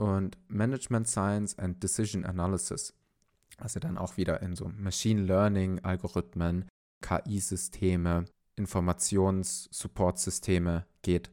Und 0.00 0.38
Management 0.48 1.06
Science 1.08 1.58
and 1.58 1.82
Decision 1.82 2.24
Analysis. 2.24 2.94
Also 3.58 3.80
dann 3.80 3.98
auch 3.98 4.16
wieder 4.16 4.40
in 4.40 4.56
so 4.56 4.72
Machine 4.74 5.20
Learning, 5.20 5.80
Algorithmen, 5.80 6.64
KI-Systeme, 7.02 8.24
Informations-Support-Systeme 8.56 10.86
geht. 11.02 11.30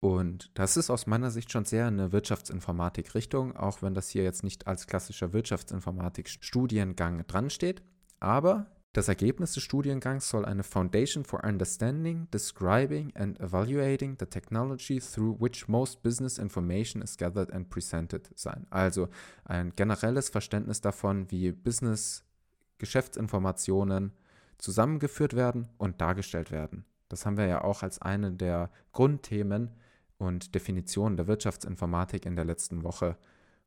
Und 0.00 0.50
das 0.54 0.76
ist 0.76 0.90
aus 0.90 1.06
meiner 1.06 1.30
Sicht 1.30 1.52
schon 1.52 1.64
sehr 1.64 1.86
eine 1.86 2.10
Wirtschaftsinformatik-Richtung, 2.10 3.56
auch 3.56 3.82
wenn 3.82 3.94
das 3.94 4.08
hier 4.08 4.24
jetzt 4.24 4.42
nicht 4.42 4.66
als 4.66 4.88
klassischer 4.88 5.32
Wirtschaftsinformatik-Studiengang 5.32 7.24
dran 7.28 7.50
steht. 7.50 7.84
Aber 8.18 8.66
das 8.98 9.06
Ergebnis 9.06 9.52
des 9.52 9.62
Studiengangs 9.62 10.28
soll 10.28 10.44
eine 10.44 10.64
Foundation 10.64 11.24
for 11.24 11.44
Understanding, 11.44 12.26
Describing 12.32 13.14
and 13.14 13.38
Evaluating 13.38 14.16
the 14.18 14.26
Technology 14.26 14.98
through 14.98 15.40
which 15.40 15.68
most 15.68 16.02
business 16.02 16.36
information 16.36 17.00
is 17.00 17.16
gathered 17.16 17.52
and 17.52 17.70
presented 17.70 18.28
sein. 18.34 18.66
Also 18.70 19.08
ein 19.44 19.72
generelles 19.76 20.30
Verständnis 20.30 20.80
davon, 20.80 21.30
wie 21.30 21.52
Business-Geschäftsinformationen 21.52 24.10
zusammengeführt 24.58 25.36
werden 25.36 25.68
und 25.78 26.00
dargestellt 26.00 26.50
werden. 26.50 26.84
Das 27.08 27.24
haben 27.24 27.36
wir 27.36 27.46
ja 27.46 27.62
auch 27.62 27.84
als 27.84 28.02
eine 28.02 28.32
der 28.32 28.68
Grundthemen 28.90 29.76
und 30.16 30.56
Definitionen 30.56 31.16
der 31.16 31.28
Wirtschaftsinformatik 31.28 32.26
in 32.26 32.34
der 32.34 32.44
letzten 32.44 32.82
Woche 32.82 33.16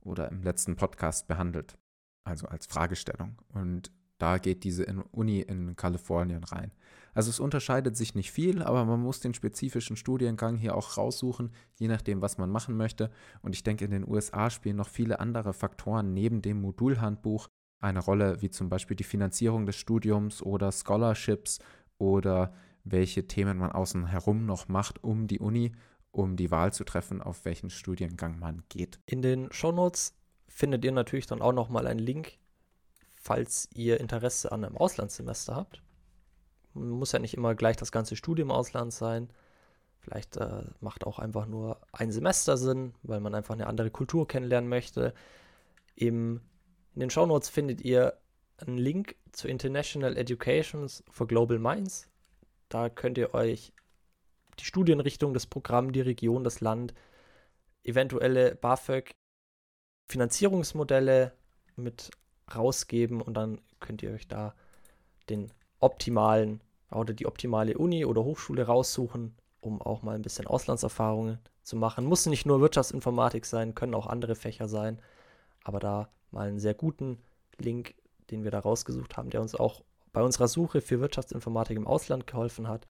oder 0.02 0.30
im 0.30 0.44
letzten 0.44 0.76
Podcast 0.76 1.30
behandelt. 1.30 1.78
Also 2.26 2.50
als 2.50 2.66
Fragestellung. 2.66 3.38
Und 3.54 3.94
da 4.22 4.38
geht 4.38 4.64
diese 4.64 4.86
Uni 5.12 5.40
in 5.40 5.76
Kalifornien 5.76 6.44
rein. 6.44 6.72
Also 7.14 7.30
es 7.30 7.40
unterscheidet 7.40 7.98
sich 7.98 8.16
nicht 8.16 8.32
viel, 8.32 8.62
aber 8.62 8.86
man 8.86 9.02
muss 9.02 9.20
den 9.20 9.34
spezifischen 9.34 9.98
Studiengang 9.98 10.58
hier 10.58 10.76
auch 10.76 10.98
raussuchen, 10.98 11.52
je 11.78 11.88
nachdem, 11.88 12.22
was 12.22 12.38
man 12.38 12.50
machen 12.50 12.78
möchte. 12.78 13.10
Und 13.42 13.56
ich 13.56 13.64
denke, 13.64 13.86
in 13.86 13.92
den 13.92 14.08
USA 14.08 14.50
spielen 14.50 14.78
noch 14.78 14.88
viele 14.88 15.20
andere 15.20 15.54
Faktoren 15.54 16.14
neben 16.14 16.42
dem 16.42 16.62
Modulhandbuch 16.62 17.48
eine 17.82 18.00
Rolle, 18.00 18.42
wie 18.42 18.50
zum 18.50 18.70
Beispiel 18.70 18.96
die 18.96 19.04
Finanzierung 19.04 19.66
des 19.66 19.76
Studiums 19.76 20.42
oder 20.42 20.72
Scholarships 20.72 21.60
oder 21.98 22.54
welche 22.84 23.28
Themen 23.28 23.58
man 23.58 23.72
außen 23.72 24.08
herum 24.08 24.46
noch 24.46 24.68
macht 24.68 25.04
um 25.04 25.28
die 25.28 25.40
Uni, 25.40 25.74
um 26.12 26.36
die 26.36 26.52
Wahl 26.52 26.74
zu 26.74 26.84
treffen, 26.84 27.22
auf 27.22 27.46
welchen 27.46 27.70
Studiengang 27.70 28.40
man 28.40 28.64
geht. 28.70 29.00
In 29.06 29.22
den 29.22 29.52
Shownotes 29.52 30.14
findet 30.48 30.86
ihr 30.86 30.92
natürlich 30.92 31.28
dann 31.28 31.42
auch 31.42 31.54
nochmal 31.54 31.88
einen 31.88 32.00
Link, 32.00 32.38
falls 33.22 33.70
ihr 33.74 34.00
Interesse 34.00 34.52
an 34.52 34.66
einem 34.66 34.78
Auslandssemester 34.78 35.56
habt. 35.56 35.82
Muss 36.74 37.12
ja 37.12 37.20
nicht 37.20 37.36
immer 37.36 37.56
gleich 37.56 37.78
das 37.78 37.92
ganze 37.92 38.16
Studium 38.16 38.50
im 38.50 38.56
Ausland 38.56 38.94
sein. 38.94 39.30
Vielleicht 40.00 40.38
äh, 40.38 40.64
macht 40.80 41.06
auch 41.06 41.20
einfach 41.20 41.46
nur 41.46 41.80
ein 41.92 42.12
Semester 42.12 42.58
Sinn, 42.58 42.96
weil 43.04 43.20
man 43.20 43.36
einfach 43.36 43.54
eine 43.54 43.68
andere 43.68 43.92
Kultur 43.92 44.28
kennenlernen 44.28 44.70
möchte. 44.70 45.14
Im 45.96 46.42
in 46.94 47.00
den 47.00 47.10
Shownotes 47.10 47.50
findet 47.50 47.82
ihr 47.82 48.18
einen 48.58 48.78
Link 48.78 49.16
zu 49.32 49.48
International 49.48 50.18
Educations 50.18 51.04
for 51.10 51.28
Global 51.28 51.58
Minds. 51.58 52.10
Da 52.70 52.90
könnt 52.90 53.18
ihr 53.18 53.34
euch 53.34 53.74
die 54.60 54.66
Studienrichtung, 54.66 55.34
das 55.34 55.48
Programm, 55.48 55.94
die 55.94 56.02
Region, 56.02 56.44
das 56.44 56.60
Land, 56.60 56.94
eventuelle 57.84 58.56
BAföG, 58.56 59.12
Finanzierungsmodelle 60.10 61.34
mit 61.78 62.12
rausgeben 62.56 63.22
und 63.22 63.36
dann 63.36 63.60
könnt 63.80 64.04
ihr 64.04 64.12
euch 64.12 64.28
da 64.28 64.54
den 65.30 65.52
optimalen 65.80 66.62
oder 66.92 67.14
die 67.14 67.26
optimale 67.26 67.78
Uni 67.78 68.06
oder 68.06 68.24
Hochschule 68.24 68.66
raussuchen, 68.66 69.36
um 69.60 69.82
auch 69.82 70.02
mal 70.02 70.16
ein 70.16 70.22
bisschen 70.22 70.48
Auslandserfahrungen 70.48 71.40
zu 71.64 71.76
machen. 71.76 72.06
Muss 72.06 72.26
nicht 72.26 72.46
nur 72.46 72.62
Wirtschaftsinformatik 72.62 73.46
sein, 73.46 73.76
können 73.76 73.96
auch 73.96 74.08
andere 74.08 74.36
Fächer 74.36 74.68
sein, 74.68 75.00
aber 75.64 75.80
da 75.80 76.10
mal 76.32 76.48
einen 76.48 76.60
sehr 76.60 76.74
guten 76.74 77.20
Link, 77.58 77.96
den 78.30 78.44
wir 78.44 78.52
da 78.52 78.60
rausgesucht 78.60 79.18
haben, 79.18 79.30
der 79.30 79.42
uns 79.42 79.56
auch 79.56 79.84
bei 80.14 80.22
unserer 80.22 80.48
Suche 80.48 80.82
für 80.82 81.00
Wirtschaftsinformatik 81.00 81.78
im 81.78 81.88
Ausland 81.88 82.28
geholfen 82.28 82.68
hat, 82.68 82.88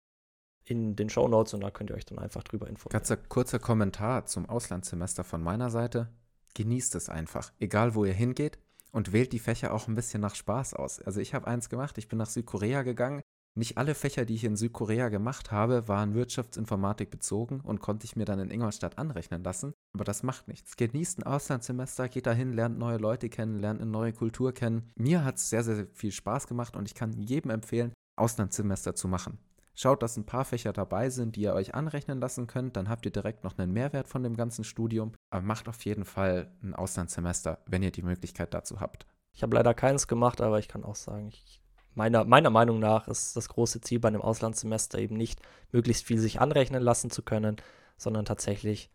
in 0.63 0.95
den 0.95 1.09
Show 1.09 1.27
Notes 1.27 1.53
und 1.53 1.61
da 1.61 1.71
könnt 1.71 1.89
ihr 1.89 1.95
euch 1.95 2.05
dann 2.05 2.19
einfach 2.19 2.43
drüber 2.43 2.67
informieren. 2.67 3.03
Ganz 3.03 3.29
kurzer 3.29 3.59
Kommentar 3.59 4.25
zum 4.25 4.47
Auslandssemester 4.47 5.23
von 5.23 5.41
meiner 5.41 5.69
Seite. 5.69 6.09
Genießt 6.53 6.95
es 6.95 7.09
einfach, 7.09 7.51
egal 7.59 7.95
wo 7.95 8.05
ihr 8.05 8.13
hingeht 8.13 8.59
und 8.91 9.13
wählt 9.13 9.33
die 9.33 9.39
Fächer 9.39 9.73
auch 9.73 9.87
ein 9.87 9.95
bisschen 9.95 10.21
nach 10.21 10.35
Spaß 10.35 10.73
aus. 10.73 10.99
Also 10.99 11.19
ich 11.19 11.33
habe 11.33 11.47
eins 11.47 11.69
gemacht, 11.69 11.97
ich 11.97 12.07
bin 12.07 12.17
nach 12.17 12.29
Südkorea 12.29 12.83
gegangen 12.83 13.21
nicht 13.53 13.77
alle 13.77 13.95
Fächer, 13.95 14.23
die 14.23 14.35
ich 14.35 14.45
in 14.45 14.55
Südkorea 14.55 15.09
gemacht 15.09 15.51
habe, 15.51 15.89
waren 15.89 16.13
Wirtschaftsinformatik 16.13 17.09
bezogen 17.09 17.59
und 17.59 17.81
konnte 17.81 18.05
ich 18.05 18.15
mir 18.15 18.23
dann 18.23 18.39
in 18.39 18.49
Ingolstadt 18.49 18.97
anrechnen 18.97 19.43
lassen. 19.43 19.73
Aber 19.93 20.05
das 20.05 20.23
macht 20.23 20.47
nichts. 20.47 20.77
Genießt 20.77 21.19
ein 21.19 21.23
Auslandssemester, 21.23 22.07
geht 22.07 22.27
dahin, 22.27 22.53
lernt 22.53 22.79
neue 22.79 22.97
Leute 22.97 23.27
kennen, 23.27 23.59
lernt 23.59 23.81
eine 23.81 23.91
neue 23.91 24.13
Kultur 24.13 24.53
kennen. 24.53 24.89
Mir 24.95 25.25
hat 25.25 25.35
es 25.35 25.49
sehr, 25.49 25.63
sehr 25.63 25.85
viel 25.93 26.13
Spaß 26.13 26.47
gemacht 26.47 26.77
und 26.77 26.87
ich 26.87 26.95
kann 26.95 27.11
jedem 27.11 27.51
empfehlen, 27.51 27.91
Auslandssemester 28.15 28.95
zu 28.95 29.09
machen. 29.09 29.37
Schaut, 29.73 30.03
dass 30.03 30.17
ein 30.17 30.25
paar 30.25 30.45
Fächer 30.45 30.73
dabei 30.73 31.09
sind, 31.09 31.35
die 31.35 31.41
ihr 31.41 31.53
euch 31.53 31.73
anrechnen 31.73 32.19
lassen 32.19 32.47
könnt. 32.47 32.75
Dann 32.75 32.89
habt 32.89 33.05
ihr 33.05 33.11
direkt 33.11 33.43
noch 33.43 33.57
einen 33.57 33.71
Mehrwert 33.71 34.07
von 34.07 34.23
dem 34.23 34.35
ganzen 34.35 34.63
Studium. 34.63 35.13
Aber 35.29 35.41
macht 35.41 35.69
auf 35.69 35.83
jeden 35.85 36.05
Fall 36.05 36.51
ein 36.61 36.75
Auslandssemester, 36.75 37.59
wenn 37.65 37.83
ihr 37.83 37.91
die 37.91 38.03
Möglichkeit 38.03 38.53
dazu 38.53 38.79
habt. 38.81 39.05
Ich 39.33 39.43
habe 39.43 39.55
leider 39.55 39.73
keins 39.73 40.07
gemacht, 40.07 40.41
aber 40.41 40.59
ich 40.59 40.67
kann 40.67 40.83
auch 40.83 40.95
sagen, 40.95 41.29
ich 41.29 41.61
meiner, 41.95 42.23
meiner 42.25 42.49
Meinung 42.49 42.79
nach 42.79 43.07
ist 43.07 43.35
das 43.35 43.49
große 43.49 43.81
Ziel 43.81 43.99
bei 43.99 44.07
einem 44.07 44.21
Auslandssemester 44.21 44.99
eben 44.99 45.15
nicht, 45.15 45.41
möglichst 45.71 46.05
viel 46.05 46.19
sich 46.19 46.39
anrechnen 46.39 46.81
lassen 46.81 47.09
zu 47.09 47.21
können, 47.21 47.57
sondern 47.97 48.25
tatsächlich 48.25 48.89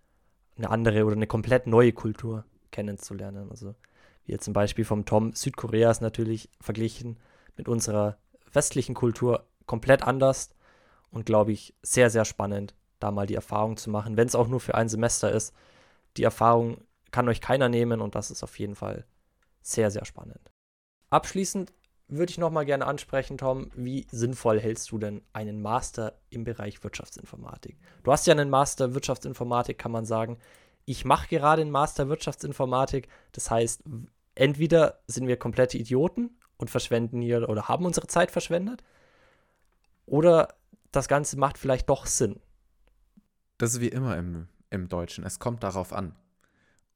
eine 0.56 0.70
andere 0.70 1.04
oder 1.04 1.16
eine 1.16 1.26
komplett 1.26 1.66
neue 1.66 1.92
Kultur 1.92 2.44
kennenzulernen. 2.70 3.50
Also 3.50 3.74
wie 4.24 4.32
jetzt 4.32 4.44
zum 4.44 4.54
Beispiel 4.54 4.84
vom 4.84 5.04
Tom, 5.04 5.32
Südkorea 5.32 5.90
ist 5.90 6.00
natürlich 6.00 6.50
verglichen 6.60 7.18
mit 7.56 7.68
unserer 7.68 8.18
westlichen 8.52 8.94
Kultur 8.94 9.46
komplett 9.66 10.02
anders 10.02 10.50
und 11.10 11.26
glaube 11.26 11.52
ich 11.52 11.74
sehr, 11.82 12.10
sehr 12.10 12.24
spannend, 12.24 12.74
da 12.98 13.10
mal 13.10 13.26
die 13.26 13.34
Erfahrung 13.34 13.76
zu 13.76 13.90
machen, 13.90 14.16
wenn 14.16 14.28
es 14.28 14.34
auch 14.34 14.48
nur 14.48 14.60
für 14.60 14.74
ein 14.74 14.88
Semester 14.88 15.30
ist. 15.30 15.54
Die 16.16 16.22
Erfahrung 16.22 16.78
kann 17.10 17.28
euch 17.28 17.40
keiner 17.40 17.68
nehmen 17.68 18.00
und 18.00 18.14
das 18.14 18.30
ist 18.30 18.42
auf 18.42 18.58
jeden 18.58 18.74
Fall 18.74 19.04
sehr, 19.60 19.90
sehr 19.90 20.04
spannend. 20.04 20.50
Abschließend 21.10 21.72
würde 22.08 22.30
ich 22.30 22.38
nochmal 22.38 22.64
gerne 22.64 22.86
ansprechen, 22.86 23.36
Tom, 23.36 23.70
wie 23.74 24.06
sinnvoll 24.10 24.60
hältst 24.60 24.90
du 24.90 24.98
denn 24.98 25.22
einen 25.32 25.60
Master 25.60 26.18
im 26.30 26.44
Bereich 26.44 26.82
Wirtschaftsinformatik? 26.84 27.76
Du 28.04 28.12
hast 28.12 28.26
ja 28.26 28.32
einen 28.32 28.50
Master 28.50 28.94
Wirtschaftsinformatik, 28.94 29.78
kann 29.78 29.92
man 29.92 30.04
sagen. 30.04 30.38
Ich 30.84 31.04
mache 31.04 31.28
gerade 31.28 31.62
einen 31.62 31.72
Master 31.72 32.08
Wirtschaftsinformatik. 32.08 33.08
Das 33.32 33.50
heißt, 33.50 33.82
entweder 34.36 35.00
sind 35.08 35.26
wir 35.26 35.36
komplette 35.36 35.78
Idioten 35.78 36.38
und 36.58 36.70
verschwenden 36.70 37.20
hier 37.20 37.48
oder 37.48 37.68
haben 37.68 37.84
unsere 37.84 38.06
Zeit 38.06 38.30
verschwendet, 38.30 38.84
oder 40.06 40.54
das 40.96 41.08
Ganze 41.08 41.38
macht 41.38 41.58
vielleicht 41.58 41.88
doch 41.88 42.06
Sinn. 42.06 42.40
Das 43.58 43.74
ist 43.74 43.80
wie 43.80 43.88
immer 43.88 44.16
im, 44.16 44.48
im 44.70 44.88
Deutschen. 44.88 45.24
Es 45.24 45.38
kommt 45.38 45.62
darauf 45.62 45.92
an. 45.92 46.14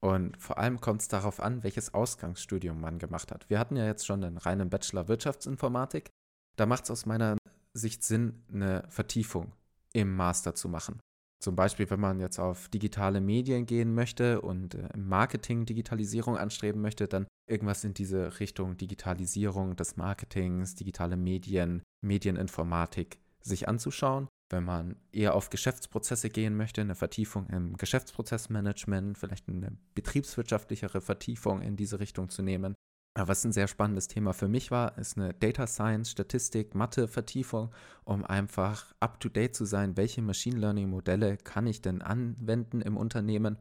Und 0.01 0.39
vor 0.39 0.59
allem 0.59 0.81
kommt 0.81 1.03
es 1.03 1.09
darauf 1.09 1.41
an, 1.41 1.63
welches 1.63 1.93
Ausgangsstudium 1.93 2.81
man 2.81 2.99
gemacht 2.99 3.31
hat. 3.31 3.49
Wir 3.51 3.59
hatten 3.59 3.77
ja 3.77 3.85
jetzt 3.85 4.07
schon 4.07 4.25
einen 4.25 4.39
reinen 4.39 4.71
Bachelor 4.71 5.09
Wirtschaftsinformatik. 5.09 6.11
Da 6.57 6.65
macht 6.65 6.85
es 6.85 6.91
aus 6.91 7.05
meiner 7.05 7.37
Sicht 7.75 8.03
Sinn, 8.03 8.43
eine 8.53 8.85
Vertiefung 8.89 9.53
im 9.93 10.17
Master 10.17 10.55
zu 10.55 10.69
machen. 10.69 11.01
Zum 11.43 11.57
Beispiel, 11.57 11.89
wenn 11.91 12.01
man 12.01 12.21
jetzt 12.21 12.39
auf 12.39 12.69
digitale 12.69 13.21
Medien 13.21 13.65
gehen 13.65 13.95
möchte 13.95 14.41
und 14.43 14.75
äh, 14.75 14.89
Marketing 14.97 15.65
Digitalisierung 15.65 16.37
anstreben 16.37 16.83
möchte, 16.83 17.09
dann 17.09 17.27
irgendwas 17.49 17.83
in 17.85 17.95
diese 17.95 18.41
Richtung 18.41 18.77
Digitalisierung 18.77 19.77
des 19.77 19.97
Marketings, 19.97 20.75
digitale 20.75 21.17
Medien, 21.17 21.83
Medieninformatik 22.03 23.19
sich 23.43 23.69
anzuschauen 23.69 24.29
wenn 24.51 24.65
man 24.65 24.97
eher 25.13 25.35
auf 25.35 25.49
Geschäftsprozesse 25.51 26.29
gehen 26.29 26.57
möchte, 26.57 26.81
eine 26.81 26.97
Vertiefung 26.97 27.47
im 27.49 27.77
Geschäftsprozessmanagement, 27.77 29.17
vielleicht 29.17 29.49
eine 29.49 29.77
betriebswirtschaftlichere 29.95 31.01
Vertiefung 31.01 31.63
in 31.63 31.77
diese 31.77 32.01
Richtung 32.01 32.29
zu 32.29 32.43
nehmen. 32.43 32.75
was 33.17 33.45
ein 33.45 33.53
sehr 33.53 33.69
spannendes 33.69 34.09
Thema 34.09 34.33
für 34.33 34.49
mich 34.49 34.71
war, 34.71 34.99
ist 34.99 35.17
eine 35.17 35.35
Data 35.35 35.67
Science, 35.67 36.11
Statistik, 36.11 36.75
Mathe, 36.75 37.07
Vertiefung, 37.09 37.71
um 38.05 38.25
einfach 38.25 38.93
up-to-date 39.01 39.55
zu 39.55 39.65
sein, 39.65 39.97
welche 39.97 40.23
Machine 40.23 40.59
Learning-Modelle 40.59 41.37
kann 41.37 41.67
ich 41.67 41.81
denn 41.81 42.03
anwenden 42.03 42.81
im 42.81 42.97
Unternehmen 42.97 43.59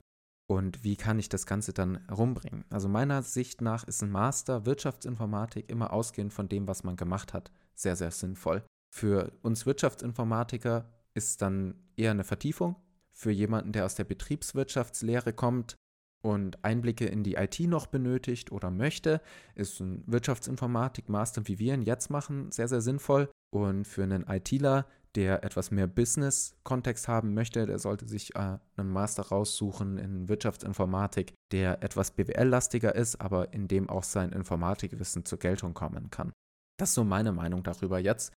und 0.47 0.83
wie 0.83 0.95
kann 0.95 1.19
ich 1.19 1.29
das 1.29 1.45
Ganze 1.45 1.73
dann 1.73 1.97
rumbringen. 2.09 2.65
Also 2.71 2.89
meiner 2.89 3.21
Sicht 3.21 3.61
nach 3.61 3.83
ist 3.83 4.01
ein 4.01 4.09
Master 4.09 4.65
Wirtschaftsinformatik 4.65 5.69
immer 5.69 5.93
ausgehend 5.93 6.33
von 6.33 6.49
dem, 6.49 6.67
was 6.67 6.83
man 6.83 6.95
gemacht 6.95 7.33
hat, 7.33 7.51
sehr, 7.75 7.95
sehr 7.95 8.11
sinnvoll. 8.11 8.63
Für 8.89 9.31
uns 9.41 9.65
Wirtschaftsinformatiker 9.65 10.89
ist 11.13 11.41
dann 11.41 11.75
eher 11.95 12.11
eine 12.11 12.23
Vertiefung. 12.23 12.75
Für 13.11 13.31
jemanden, 13.31 13.71
der 13.71 13.85
aus 13.85 13.95
der 13.95 14.05
Betriebswirtschaftslehre 14.05 15.33
kommt, 15.33 15.75
und 16.21 16.63
Einblicke 16.63 17.05
in 17.05 17.23
die 17.23 17.35
IT 17.35 17.59
noch 17.61 17.87
benötigt 17.87 18.51
oder 18.51 18.71
möchte, 18.71 19.21
ist 19.55 19.79
ein 19.79 20.03
Wirtschaftsinformatik-Master, 20.07 21.47
wie 21.47 21.59
wir 21.59 21.73
ihn 21.73 21.81
jetzt 21.81 22.09
machen, 22.09 22.51
sehr, 22.51 22.67
sehr 22.67 22.81
sinnvoll. 22.81 23.29
Und 23.51 23.85
für 23.85 24.03
einen 24.03 24.27
ITler, 24.27 24.85
der 25.15 25.43
etwas 25.43 25.71
mehr 25.71 25.87
Business-Kontext 25.87 27.07
haben 27.07 27.33
möchte, 27.33 27.65
der 27.65 27.79
sollte 27.79 28.07
sich 28.07 28.35
äh, 28.35 28.57
einen 28.75 28.91
Master 28.91 29.23
raussuchen 29.23 29.97
in 29.97 30.29
Wirtschaftsinformatik, 30.29 31.33
der 31.51 31.81
etwas 31.81 32.11
BWL-lastiger 32.11 32.93
ist, 32.93 33.19
aber 33.19 33.53
in 33.53 33.67
dem 33.67 33.89
auch 33.89 34.03
sein 34.03 34.31
Informatikwissen 34.33 35.25
zur 35.25 35.39
Geltung 35.39 35.73
kommen 35.73 36.11
kann. 36.11 36.31
Das 36.77 36.89
ist 36.89 36.95
so 36.95 37.03
meine 37.03 37.31
Meinung 37.31 37.63
darüber 37.63 37.97
jetzt. 37.99 38.33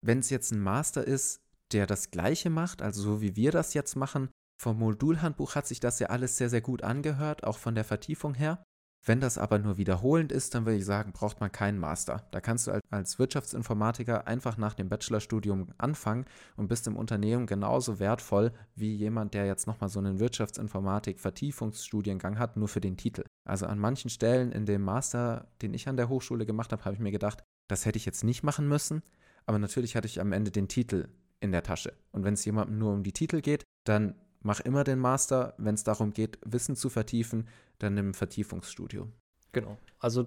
Wenn 0.00 0.18
es 0.18 0.30
jetzt 0.30 0.52
ein 0.52 0.60
Master 0.60 1.06
ist, 1.06 1.40
der 1.72 1.86
das 1.86 2.10
Gleiche 2.10 2.50
macht, 2.50 2.82
also 2.82 3.02
so 3.02 3.20
wie 3.20 3.36
wir 3.36 3.50
das 3.50 3.74
jetzt 3.74 3.96
machen, 3.96 4.30
vom 4.58 4.78
Modulhandbuch 4.78 5.54
hat 5.54 5.66
sich 5.66 5.80
das 5.80 5.98
ja 5.98 6.06
alles 6.08 6.38
sehr, 6.38 6.48
sehr 6.48 6.62
gut 6.62 6.82
angehört, 6.82 7.44
auch 7.44 7.58
von 7.58 7.74
der 7.74 7.84
Vertiefung 7.84 8.32
her. 8.34 8.62
Wenn 9.04 9.20
das 9.20 9.36
aber 9.38 9.58
nur 9.60 9.76
wiederholend 9.76 10.32
ist, 10.32 10.54
dann 10.54 10.66
würde 10.66 10.78
ich 10.78 10.84
sagen, 10.84 11.12
braucht 11.12 11.40
man 11.40 11.52
keinen 11.52 11.78
Master. 11.78 12.26
Da 12.32 12.40
kannst 12.40 12.66
du 12.66 12.72
als 12.90 13.20
Wirtschaftsinformatiker 13.20 14.26
einfach 14.26 14.56
nach 14.56 14.74
dem 14.74 14.88
Bachelorstudium 14.88 15.68
anfangen 15.78 16.24
und 16.56 16.66
bist 16.66 16.88
im 16.88 16.96
Unternehmen 16.96 17.46
genauso 17.46 18.00
wertvoll 18.00 18.52
wie 18.74 18.96
jemand, 18.96 19.34
der 19.34 19.46
jetzt 19.46 19.68
nochmal 19.68 19.90
so 19.90 20.00
einen 20.00 20.18
Wirtschaftsinformatik-Vertiefungsstudiengang 20.18 22.40
hat, 22.40 22.56
nur 22.56 22.66
für 22.66 22.80
den 22.80 22.96
Titel. 22.96 23.22
Also 23.44 23.66
an 23.66 23.78
manchen 23.78 24.10
Stellen 24.10 24.50
in 24.50 24.66
dem 24.66 24.82
Master, 24.82 25.46
den 25.62 25.72
ich 25.72 25.88
an 25.88 25.96
der 25.96 26.08
Hochschule 26.08 26.44
gemacht 26.44 26.72
habe, 26.72 26.84
habe 26.84 26.96
ich 26.96 27.00
mir 27.00 27.12
gedacht, 27.12 27.44
das 27.68 27.86
hätte 27.86 27.98
ich 27.98 28.06
jetzt 28.06 28.24
nicht 28.24 28.42
machen 28.42 28.66
müssen. 28.66 29.04
Aber 29.46 29.58
natürlich 29.58 29.96
hatte 29.96 30.06
ich 30.06 30.20
am 30.20 30.32
Ende 30.32 30.50
den 30.50 30.68
Titel 30.68 31.08
in 31.40 31.52
der 31.52 31.62
Tasche. 31.62 31.92
Und 32.12 32.24
wenn 32.24 32.34
es 32.34 32.44
jemandem 32.44 32.78
nur 32.78 32.92
um 32.92 33.02
die 33.02 33.12
Titel 33.12 33.40
geht, 33.40 33.64
dann 33.84 34.14
mach 34.40 34.60
immer 34.60 34.84
den 34.84 34.98
Master. 34.98 35.54
Wenn 35.58 35.74
es 35.74 35.84
darum 35.84 36.12
geht, 36.12 36.38
Wissen 36.44 36.76
zu 36.76 36.88
vertiefen, 36.88 37.48
dann 37.78 37.94
nimm 37.94 38.14
Vertiefungsstudio. 38.14 39.08
Genau. 39.52 39.78
Also 39.98 40.26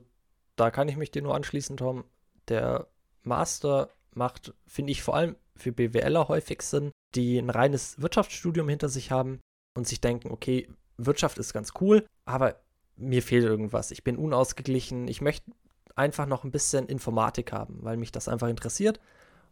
da 0.55 0.71
kann 0.71 0.87
ich 0.87 0.97
mich 0.97 1.11
dir 1.11 1.21
nur 1.21 1.35
anschließen, 1.35 1.77
Tom. 1.77 2.03
Der 2.47 2.87
Master 3.23 3.89
macht, 4.13 4.53
finde 4.67 4.91
ich, 4.91 5.03
vor 5.03 5.15
allem 5.15 5.35
für 5.55 5.71
BWLer 5.71 6.27
häufig 6.27 6.61
Sinn, 6.61 6.91
die 7.15 7.37
ein 7.37 7.49
reines 7.49 8.01
Wirtschaftsstudium 8.01 8.69
hinter 8.69 8.89
sich 8.89 9.11
haben 9.11 9.39
und 9.75 9.87
sich 9.87 10.01
denken, 10.01 10.31
okay, 10.31 10.67
Wirtschaft 10.97 11.37
ist 11.37 11.53
ganz 11.53 11.73
cool, 11.79 12.05
aber 12.25 12.59
mir 12.95 13.23
fehlt 13.23 13.45
irgendwas. 13.45 13.91
Ich 13.91 14.03
bin 14.03 14.17
unausgeglichen. 14.17 15.07
Ich 15.07 15.21
möchte 15.21 15.51
einfach 15.99 16.25
noch 16.25 16.43
ein 16.43 16.51
bisschen 16.51 16.87
Informatik 16.87 17.51
haben, 17.51 17.79
weil 17.81 17.97
mich 17.97 18.11
das 18.11 18.27
einfach 18.27 18.47
interessiert. 18.47 18.99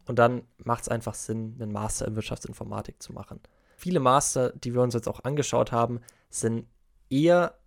Und 0.06 0.18
dann 0.18 0.44
macht 0.64 0.84
es 0.84 0.90
einfach 0.90 1.14
Sinn, 1.14 1.58
einen 1.60 1.74
Master 1.74 2.08
in 2.08 2.16
Wirtschaftsinformatik 2.16 3.04
zu 3.04 3.12
machen. 3.14 3.42
Viele 3.76 4.00
Master, 4.00 4.54
die 4.54 4.74
wir 4.74 4.82
uns 4.82 4.94
jetzt 4.94 5.10
auch 5.10 5.24
angeschaut 5.26 5.72
haben, 5.72 6.00
sind 6.30 6.66
eher 7.10 7.58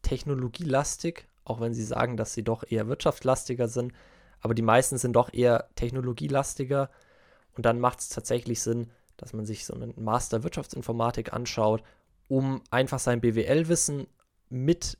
technologielastig, 0.00 1.28
auch 1.44 1.60
wenn 1.60 1.74
sie 1.74 1.84
sagen, 1.84 2.16
dass 2.16 2.32
sie 2.32 2.42
doch 2.42 2.64
eher 2.66 2.88
wirtschaftslastiger 2.88 3.68
sind. 3.68 3.92
Aber 4.40 4.54
die 4.54 4.62
meisten 4.62 4.96
sind 4.96 5.12
doch 5.12 5.32
eher 5.32 5.68
technologielastiger. 5.76 6.90
Und 7.54 7.66
dann 7.66 7.78
macht 7.78 8.00
es 8.00 8.08
tatsächlich 8.08 8.62
Sinn, 8.62 8.90
dass 9.18 9.34
man 9.34 9.44
sich 9.44 9.66
so 9.66 9.74
einen 9.74 9.92
Master 10.02 10.42
Wirtschaftsinformatik 10.42 11.32
anschaut, 11.34 11.82
um 12.28 12.62
einfach 12.70 12.98
sein 12.98 13.20
BWL-Wissen 13.20 14.06
mit 14.48 14.98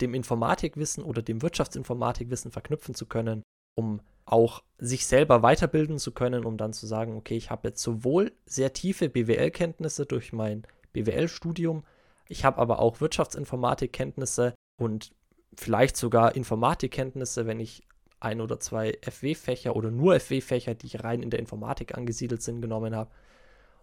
dem 0.00 0.14
Informatikwissen 0.14 1.04
oder 1.04 1.22
dem 1.22 1.42
Wirtschaftsinformatikwissen 1.42 2.50
verknüpfen 2.50 2.94
zu 2.94 3.06
können, 3.06 3.42
um 3.74 4.00
auch 4.24 4.62
sich 4.78 5.06
selber 5.06 5.42
weiterbilden 5.42 5.98
zu 5.98 6.12
können, 6.12 6.44
um 6.44 6.56
dann 6.56 6.72
zu 6.72 6.86
sagen, 6.86 7.16
okay, 7.16 7.36
ich 7.36 7.50
habe 7.50 7.68
jetzt 7.68 7.82
sowohl 7.82 8.32
sehr 8.46 8.72
tiefe 8.72 9.08
BWL-Kenntnisse 9.08 10.06
durch 10.06 10.32
mein 10.32 10.62
BWL-Studium, 10.92 11.84
ich 12.28 12.44
habe 12.44 12.58
aber 12.58 12.78
auch 12.78 13.00
Wirtschaftsinformatik-Kenntnisse 13.00 14.54
und 14.78 15.12
vielleicht 15.56 15.96
sogar 15.96 16.36
Informatikkenntnisse, 16.36 17.46
wenn 17.46 17.58
ich 17.58 17.82
ein 18.20 18.40
oder 18.40 18.60
zwei 18.60 18.96
FW-Fächer 19.02 19.74
oder 19.74 19.90
nur 19.90 20.14
FW-Fächer, 20.20 20.74
die 20.74 20.96
rein 20.96 21.22
in 21.22 21.30
der 21.30 21.40
Informatik 21.40 21.96
angesiedelt 21.96 22.42
sind, 22.42 22.60
genommen 22.60 22.94
habe. 22.94 23.10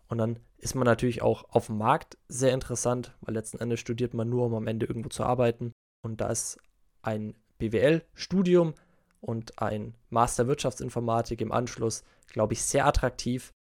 Und 0.08 0.20
dann 0.20 0.40
ist 0.58 0.76
man 0.76 0.86
natürlich 0.86 1.22
auch 1.22 1.44
auf 1.50 1.66
dem 1.66 1.78
Markt 1.78 2.18
sehr 2.30 2.54
interessant, 2.54 3.14
weil 3.22 3.34
letzten 3.34 3.60
Endes 3.60 3.82
studiert 3.82 4.14
man 4.14 4.30
nur, 4.30 4.46
um 4.46 4.54
am 4.54 4.68
Ende 4.68 4.86
irgendwo 4.86 5.10
zu 5.10 5.24
arbeiten. 5.24 5.74
Und 6.02 6.22
da 6.22 6.30
ist 6.30 6.60
ein 7.02 7.36
BWL-Studium 7.60 8.74
und 9.22 9.60
ein 9.60 9.96
Master 10.10 10.48
Wirtschaftsinformatik 10.48 11.42
im 11.42 11.52
Anschluss, 11.52 12.04
glaube 12.28 12.54
ich, 12.54 12.64
sehr 12.64 12.86
attraktiv. 12.86 13.52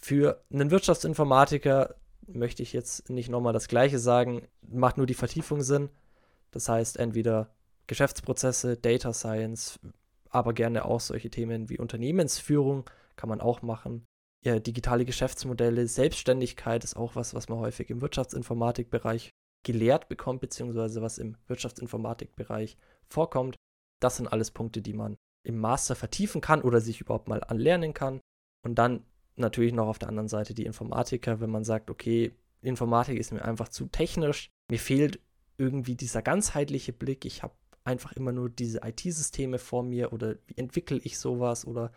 Für 0.00 0.42
einen 0.52 0.70
Wirtschaftsinformatiker 0.70 1.94
möchte 2.26 2.62
ich 2.62 2.72
jetzt 2.72 3.10
nicht 3.10 3.28
nochmal 3.28 3.52
das 3.52 3.68
Gleiche 3.68 3.98
sagen, 3.98 4.46
macht 4.62 4.96
nur 4.96 5.06
die 5.06 5.14
Vertiefung 5.14 5.62
Sinn. 5.62 5.90
Das 6.50 6.68
heißt, 6.68 6.98
entweder 6.98 7.50
Geschäftsprozesse, 7.86 8.76
Data 8.76 9.12
Science, 9.12 9.78
aber 10.30 10.52
gerne 10.52 10.84
auch 10.84 11.00
solche 11.00 11.30
Themen 11.30 11.68
wie 11.68 11.78
Unternehmensführung 11.78 12.88
kann 13.16 13.28
man 13.28 13.40
auch 13.40 13.62
machen. 13.62 14.04
Ja, 14.42 14.58
digitale 14.58 15.04
Geschäftsmodelle, 15.04 15.86
Selbstständigkeit 15.86 16.84
ist 16.84 16.96
auch 16.96 17.14
was, 17.16 17.34
was 17.34 17.48
man 17.48 17.58
häufig 17.58 17.88
im 17.90 18.00
Wirtschaftsinformatikbereich 18.00 19.30
gelehrt 19.64 20.08
bekommt, 20.08 20.40
beziehungsweise 20.40 21.02
was 21.02 21.18
im 21.18 21.36
Wirtschaftsinformatikbereich 21.48 22.76
vorkommt. 23.08 23.56
Das 24.00 24.16
sind 24.16 24.28
alles 24.28 24.50
Punkte, 24.50 24.82
die 24.82 24.92
man 24.92 25.16
im 25.42 25.58
Master 25.58 25.96
vertiefen 25.96 26.40
kann 26.40 26.62
oder 26.62 26.80
sich 26.80 27.00
überhaupt 27.00 27.28
mal 27.28 27.42
anlernen 27.42 27.92
kann. 27.94 28.20
Und 28.64 28.76
dann 28.76 29.04
natürlich 29.36 29.72
noch 29.72 29.88
auf 29.88 29.98
der 29.98 30.08
anderen 30.08 30.28
Seite 30.28 30.54
die 30.54 30.64
Informatiker, 30.64 31.40
wenn 31.40 31.50
man 31.50 31.64
sagt, 31.64 31.90
okay, 31.90 32.32
Informatik 32.62 33.18
ist 33.18 33.32
mir 33.32 33.44
einfach 33.44 33.68
zu 33.68 33.86
technisch, 33.86 34.48
mir 34.70 34.78
fehlt 34.78 35.20
irgendwie 35.58 35.96
dieser 35.96 36.22
ganzheitliche 36.22 36.92
Blick, 36.92 37.24
ich 37.24 37.42
habe 37.42 37.54
einfach 37.84 38.12
immer 38.12 38.32
nur 38.32 38.48
diese 38.48 38.80
IT-Systeme 38.82 39.58
vor 39.58 39.82
mir 39.82 40.12
oder 40.12 40.36
wie 40.46 40.56
entwickle 40.56 40.98
ich 40.98 41.18
sowas 41.18 41.66
oder 41.66 41.92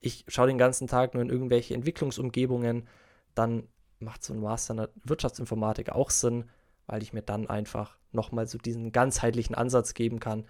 ich 0.00 0.24
schaue 0.28 0.46
den 0.46 0.58
ganzen 0.58 0.86
Tag 0.86 1.12
nur 1.12 1.22
in 1.22 1.28
irgendwelche 1.28 1.74
Entwicklungsumgebungen, 1.74 2.88
dann 3.34 3.68
macht 4.00 4.24
so 4.24 4.32
ein 4.32 4.40
Master 4.40 4.74
in 4.74 4.88
Wirtschaftsinformatik 5.04 5.90
auch 5.90 6.10
Sinn, 6.10 6.44
weil 6.88 7.02
ich 7.02 7.12
mir 7.12 7.22
dann 7.22 7.46
einfach 7.46 7.96
nochmal 8.10 8.48
so 8.48 8.58
diesen 8.58 8.90
ganzheitlichen 8.90 9.54
Ansatz 9.54 9.94
geben 9.94 10.18
kann, 10.18 10.44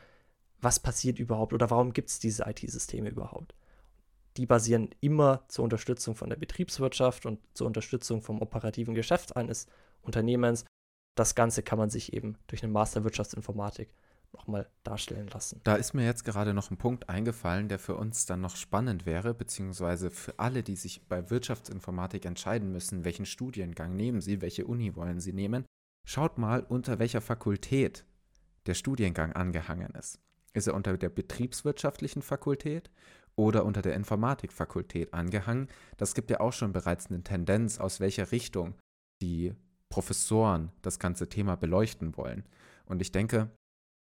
was 0.61 0.81
passiert 0.81 1.19
überhaupt 1.19 1.53
oder 1.53 1.69
warum 1.71 1.93
gibt 1.93 2.09
es 2.09 2.19
diese 2.19 2.45
IT-Systeme 2.45 3.11
überhaupt. 3.11 3.55
Die 4.37 4.47
basieren 4.47 4.91
immer 5.01 5.45
zur 5.49 5.65
Unterstützung 5.65 6.15
von 6.15 6.31
der 6.31 6.37
Betriebswirtschaft 6.37 7.27
und 7.27 7.41
zur 7.55 7.67
Unterstützung 7.67 8.23
vom 8.23 8.41
operativen 8.41 8.95
Geschäft 8.95 9.37
eines 9.37 9.67
Unternehmens. 10.01 10.65
Das 11.17 11.35
Ganze 11.35 11.63
kann 11.63 11.79
man 11.79 11.91
sich 11.91 12.13
eben 12.13 12.39
durch 12.47 12.63
eine 12.63 12.73
Master 12.73 13.03
Wirtschaftsinformatik 13.03 13.93
nochmal 14.33 14.69
darstellen 14.85 15.27
lassen. 15.29 15.61
Da 15.65 15.75
ist 15.75 15.95
mir 15.95 16.05
jetzt 16.05 16.25
gerade 16.25 16.55
noch 16.55 16.71
ein 16.71 16.77
Punkt 16.77 17.09
eingefallen, 17.09 17.69
der 17.69 17.79
für 17.79 17.97
uns 17.97 18.27
dann 18.27 18.41
noch 18.41 18.57
spannend 18.57 19.07
wäre, 19.07 19.35
beziehungsweise 19.35 20.11
für 20.11 20.39
alle, 20.39 20.63
die 20.63 20.77
sich 20.77 21.07
bei 21.09 21.31
Wirtschaftsinformatik 21.31 22.25
entscheiden 22.25 22.71
müssen, 22.71 23.05
welchen 23.05 23.27
Studiengang 23.27 23.97
nehmen 23.97 24.21
sie, 24.21 24.41
welche 24.41 24.67
Uni 24.67 24.95
wollen 24.95 25.19
sie 25.19 25.33
nehmen. 25.33 25.65
Schaut 26.11 26.39
mal, 26.39 26.63
unter 26.63 26.99
welcher 26.99 27.21
Fakultät 27.21 28.07
der 28.65 28.73
Studiengang 28.73 29.35
angehangen 29.35 29.91
ist. 29.91 30.19
Ist 30.55 30.67
er 30.67 30.73
unter 30.73 30.97
der 30.97 31.11
betriebswirtschaftlichen 31.11 32.23
Fakultät 32.23 32.91
oder 33.37 33.67
unter 33.67 33.83
der 33.83 33.95
Informatikfakultät 33.95 35.13
angehangen? 35.13 35.69
Das 35.99 36.15
gibt 36.15 36.31
ja 36.31 36.41
auch 36.41 36.55
schon 36.55 36.73
bereits 36.73 37.09
eine 37.09 37.23
Tendenz, 37.23 37.79
aus 37.79 38.01
welcher 38.01 38.33
Richtung 38.33 38.75
die 39.21 39.53
Professoren 39.91 40.73
das 40.81 40.99
ganze 40.99 41.29
Thema 41.29 41.57
beleuchten 41.57 42.17
wollen. 42.17 42.45
Und 42.87 43.03
ich 43.03 43.13
denke, 43.13 43.51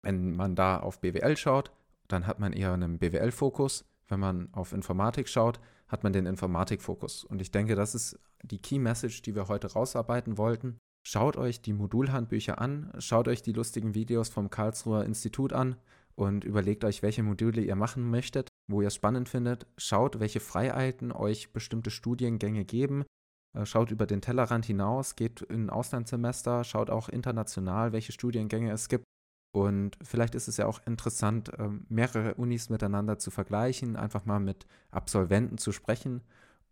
wenn 0.02 0.36
man 0.36 0.56
da 0.56 0.80
auf 0.80 1.00
BWL 1.00 1.38
schaut, 1.38 1.72
dann 2.08 2.26
hat 2.26 2.38
man 2.38 2.52
eher 2.52 2.74
einen 2.74 2.98
BWL-Fokus. 2.98 3.86
Wenn 4.08 4.20
man 4.20 4.52
auf 4.52 4.74
Informatik 4.74 5.26
schaut, 5.26 5.58
hat 5.88 6.02
man 6.02 6.12
den 6.12 6.26
Informatik-Fokus. 6.26 7.24
Und 7.24 7.40
ich 7.40 7.50
denke, 7.50 7.76
das 7.76 7.94
ist 7.94 8.20
die 8.42 8.60
Key 8.60 8.78
Message, 8.78 9.22
die 9.22 9.34
wir 9.34 9.48
heute 9.48 9.72
rausarbeiten 9.72 10.36
wollten. 10.36 10.76
Schaut 11.06 11.36
euch 11.36 11.60
die 11.60 11.74
Modulhandbücher 11.74 12.58
an, 12.58 12.90
schaut 12.98 13.28
euch 13.28 13.42
die 13.42 13.52
lustigen 13.52 13.94
Videos 13.94 14.30
vom 14.30 14.48
Karlsruher 14.48 15.04
Institut 15.04 15.52
an 15.52 15.76
und 16.14 16.44
überlegt 16.44 16.82
euch, 16.84 17.02
welche 17.02 17.22
Module 17.22 17.60
ihr 17.60 17.76
machen 17.76 18.08
möchtet, 18.08 18.48
wo 18.68 18.80
ihr 18.80 18.88
es 18.88 18.94
spannend 18.94 19.28
findet. 19.28 19.66
Schaut, 19.76 20.18
welche 20.18 20.40
Freiheiten 20.40 21.12
euch 21.12 21.52
bestimmte 21.52 21.90
Studiengänge 21.90 22.64
geben. 22.64 23.04
Äh, 23.52 23.66
schaut 23.66 23.90
über 23.90 24.06
den 24.06 24.22
Tellerrand 24.22 24.64
hinaus, 24.64 25.14
geht 25.14 25.42
in 25.42 25.68
Auslandssemester, 25.68 26.64
schaut 26.64 26.88
auch 26.88 27.10
international, 27.10 27.92
welche 27.92 28.12
Studiengänge 28.12 28.72
es 28.72 28.88
gibt. 28.88 29.04
Und 29.52 29.98
vielleicht 30.02 30.34
ist 30.34 30.48
es 30.48 30.56
ja 30.56 30.66
auch 30.66 30.80
interessant, 30.86 31.52
ähm, 31.58 31.84
mehrere 31.88 32.34
Unis 32.34 32.70
miteinander 32.70 33.18
zu 33.18 33.30
vergleichen, 33.30 33.96
einfach 33.96 34.24
mal 34.24 34.40
mit 34.40 34.66
Absolventen 34.90 35.58
zu 35.58 35.70
sprechen 35.70 36.22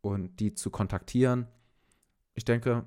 und 0.00 0.40
die 0.40 0.54
zu 0.54 0.70
kontaktieren. 0.70 1.46
Ich 2.34 2.44
denke, 2.44 2.86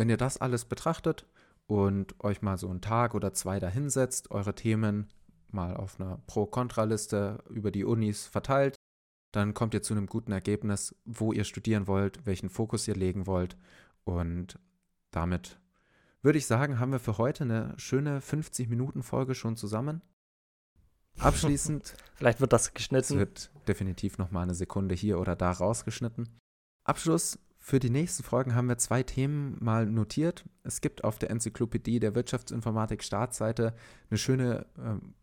wenn 0.00 0.08
ihr 0.08 0.16
das 0.16 0.38
alles 0.38 0.64
betrachtet 0.64 1.26
und 1.66 2.18
euch 2.24 2.40
mal 2.40 2.56
so 2.56 2.70
einen 2.70 2.80
Tag 2.80 3.14
oder 3.14 3.34
zwei 3.34 3.60
dahinsetzt, 3.60 4.30
eure 4.30 4.54
Themen 4.54 5.08
mal 5.50 5.76
auf 5.76 6.00
einer 6.00 6.22
Pro-Kontra-Liste 6.26 7.44
über 7.50 7.70
die 7.70 7.84
Unis 7.84 8.26
verteilt, 8.26 8.76
dann 9.30 9.52
kommt 9.52 9.74
ihr 9.74 9.82
zu 9.82 9.92
einem 9.92 10.06
guten 10.06 10.32
Ergebnis, 10.32 10.94
wo 11.04 11.34
ihr 11.34 11.44
studieren 11.44 11.86
wollt, 11.86 12.24
welchen 12.24 12.48
Fokus 12.48 12.88
ihr 12.88 12.96
legen 12.96 13.26
wollt. 13.26 13.58
Und 14.04 14.58
damit 15.10 15.60
würde 16.22 16.38
ich 16.38 16.46
sagen, 16.46 16.80
haben 16.80 16.92
wir 16.92 16.98
für 16.98 17.18
heute 17.18 17.44
eine 17.44 17.74
schöne 17.76 18.20
50-Minuten-Folge 18.20 19.34
schon 19.34 19.58
zusammen. 19.58 20.00
Abschließend. 21.18 21.94
Vielleicht 22.14 22.40
wird 22.40 22.54
das 22.54 22.72
geschnitten. 22.72 23.12
Es 23.12 23.18
wird 23.18 23.50
definitiv 23.68 24.16
nochmal 24.16 24.44
eine 24.44 24.54
Sekunde 24.54 24.94
hier 24.94 25.20
oder 25.20 25.36
da 25.36 25.50
rausgeschnitten. 25.50 26.26
Abschluss. 26.84 27.38
Für 27.62 27.78
die 27.78 27.90
nächsten 27.90 28.22
Folgen 28.22 28.54
haben 28.54 28.68
wir 28.68 28.78
zwei 28.78 29.02
Themen 29.02 29.58
mal 29.60 29.84
notiert. 29.84 30.44
Es 30.64 30.80
gibt 30.80 31.04
auf 31.04 31.18
der 31.18 31.30
Enzyklopädie 31.30 32.00
der 32.00 32.14
Wirtschaftsinformatik 32.14 33.04
Startseite 33.04 33.74
eine 34.08 34.18
schöne 34.18 34.66
ähm, 34.78 35.14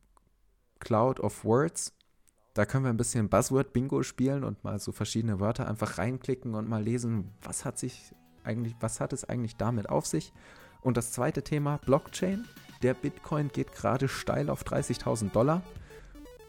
Cloud 0.80 1.20
of 1.20 1.44
Words. 1.44 1.94
Da 2.54 2.66
können 2.66 2.86
wir 2.86 2.90
ein 2.90 2.98
bisschen 2.98 3.28
Buzzword-Bingo 3.28 4.04
spielen 4.04 4.44
und 4.44 4.64
mal 4.64 4.80
so 4.80 4.92
verschiedene 4.92 5.40
Wörter 5.40 5.68
einfach 5.68 5.98
reinklicken 5.98 6.54
und 6.54 6.70
mal 6.70 6.82
lesen, 6.82 7.34
was 7.42 7.66
hat 7.66 7.80
sich 7.80 8.14
eigentlich, 8.44 8.76
was 8.80 9.00
hat 9.00 9.14
es 9.14 9.26
eigentlich 9.26 9.58
damit 9.58 9.90
auf 9.90 10.06
sich? 10.06 10.32
Und 10.82 10.96
das 10.96 11.12
zweite 11.12 11.44
Thema, 11.44 11.78
Blockchain. 11.78 12.46
Der 12.84 12.94
Bitcoin 12.94 13.50
geht 13.50 13.74
gerade 13.74 14.08
steil 14.08 14.52
auf 14.52 14.64
30.000 14.64 15.32
Dollar. 15.32 15.64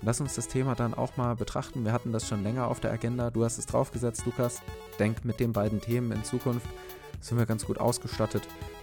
Lass 0.03 0.21
uns 0.21 0.35
das 0.35 0.49
Thema 0.49 0.75
dann 0.75 0.95
auch 0.95 1.17
mal 1.17 1.35
betrachten. 1.35 1.85
Wir 1.85 1.93
hatten 1.93 2.13
das 2.13 2.29
schon 2.29 2.43
länger 2.43 2.69
auf 2.69 2.81
der 2.81 2.93
Agenda. 2.93 3.31
Du 3.31 3.45
hast 3.45 3.59
es 3.59 3.67
draufgesetzt, 3.67 4.25
Lukas. 4.27 4.63
Denk 4.99 5.25
mit 5.25 5.41
den 5.41 5.53
beiden 5.53 5.81
Themen 5.81 6.13
in 6.13 6.25
Zukunft 6.25 6.67
sind 7.21 7.39
wir 7.39 7.47
ganz 7.47 7.67
gut 7.67 7.79
ausgestattet 7.79 8.43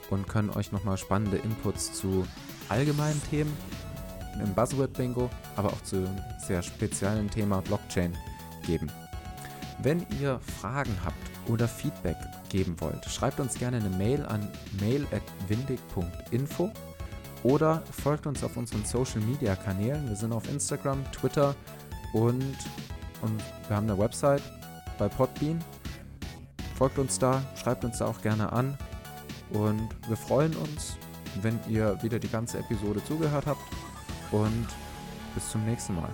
und 0.09 0.27
können 0.27 0.49
euch 0.49 0.71
nochmal 0.71 0.97
spannende 0.97 1.37
Inputs 1.37 1.93
zu 1.93 2.27
allgemeinen 2.67 3.21
Themen 3.29 3.55
im 4.41 4.53
Buzzword-Bingo, 4.53 5.29
aber 5.55 5.69
auch 5.69 5.81
zu 5.83 6.05
sehr 6.45 6.61
speziellen 6.61 7.29
Thema 7.29 7.61
Blockchain 7.61 8.15
geben. 8.65 8.91
Wenn 9.81 10.05
ihr 10.19 10.39
Fragen 10.59 10.95
habt 11.03 11.15
oder 11.47 11.67
Feedback 11.67 12.17
geben 12.49 12.75
wollt, 12.79 13.05
schreibt 13.05 13.39
uns 13.39 13.55
gerne 13.55 13.77
eine 13.77 13.89
Mail 13.89 14.25
an 14.25 14.49
mail.windig.info 14.79 16.71
oder 17.45 17.83
folgt 17.91 18.25
uns 18.25 18.43
auf 18.43 18.57
unseren 18.57 18.83
Social 18.85 19.21
Media 19.21 19.55
Kanälen. 19.55 20.09
Wir 20.09 20.15
sind 20.15 20.33
auf 20.33 20.49
Instagram, 20.49 20.99
Twitter 21.11 21.55
und, 22.11 22.57
und 23.21 23.43
wir 23.67 23.75
haben 23.75 23.87
eine 23.87 23.97
Website 23.99 24.41
bei 24.97 25.07
Podbean. 25.07 25.63
Folgt 26.75 26.97
uns 26.97 27.19
da, 27.19 27.43
schreibt 27.55 27.85
uns 27.85 27.99
da 27.99 28.07
auch 28.07 28.19
gerne 28.21 28.51
an 28.51 28.75
und 29.51 29.89
wir 30.07 30.17
freuen 30.17 30.55
uns, 30.55 30.97
wenn 31.43 31.59
ihr 31.69 32.01
wieder 32.01 32.17
die 32.17 32.29
ganze 32.29 32.57
Episode 32.57 33.03
zugehört 33.05 33.45
habt 33.45 33.61
und 34.31 34.67
bis 35.35 35.51
zum 35.51 35.63
nächsten 35.65 35.95
Mal. 35.95 36.09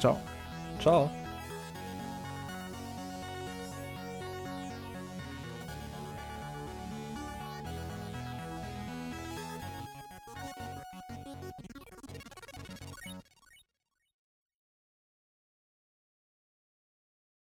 Ciao. 0.00 0.18
Ciao. 0.80 1.10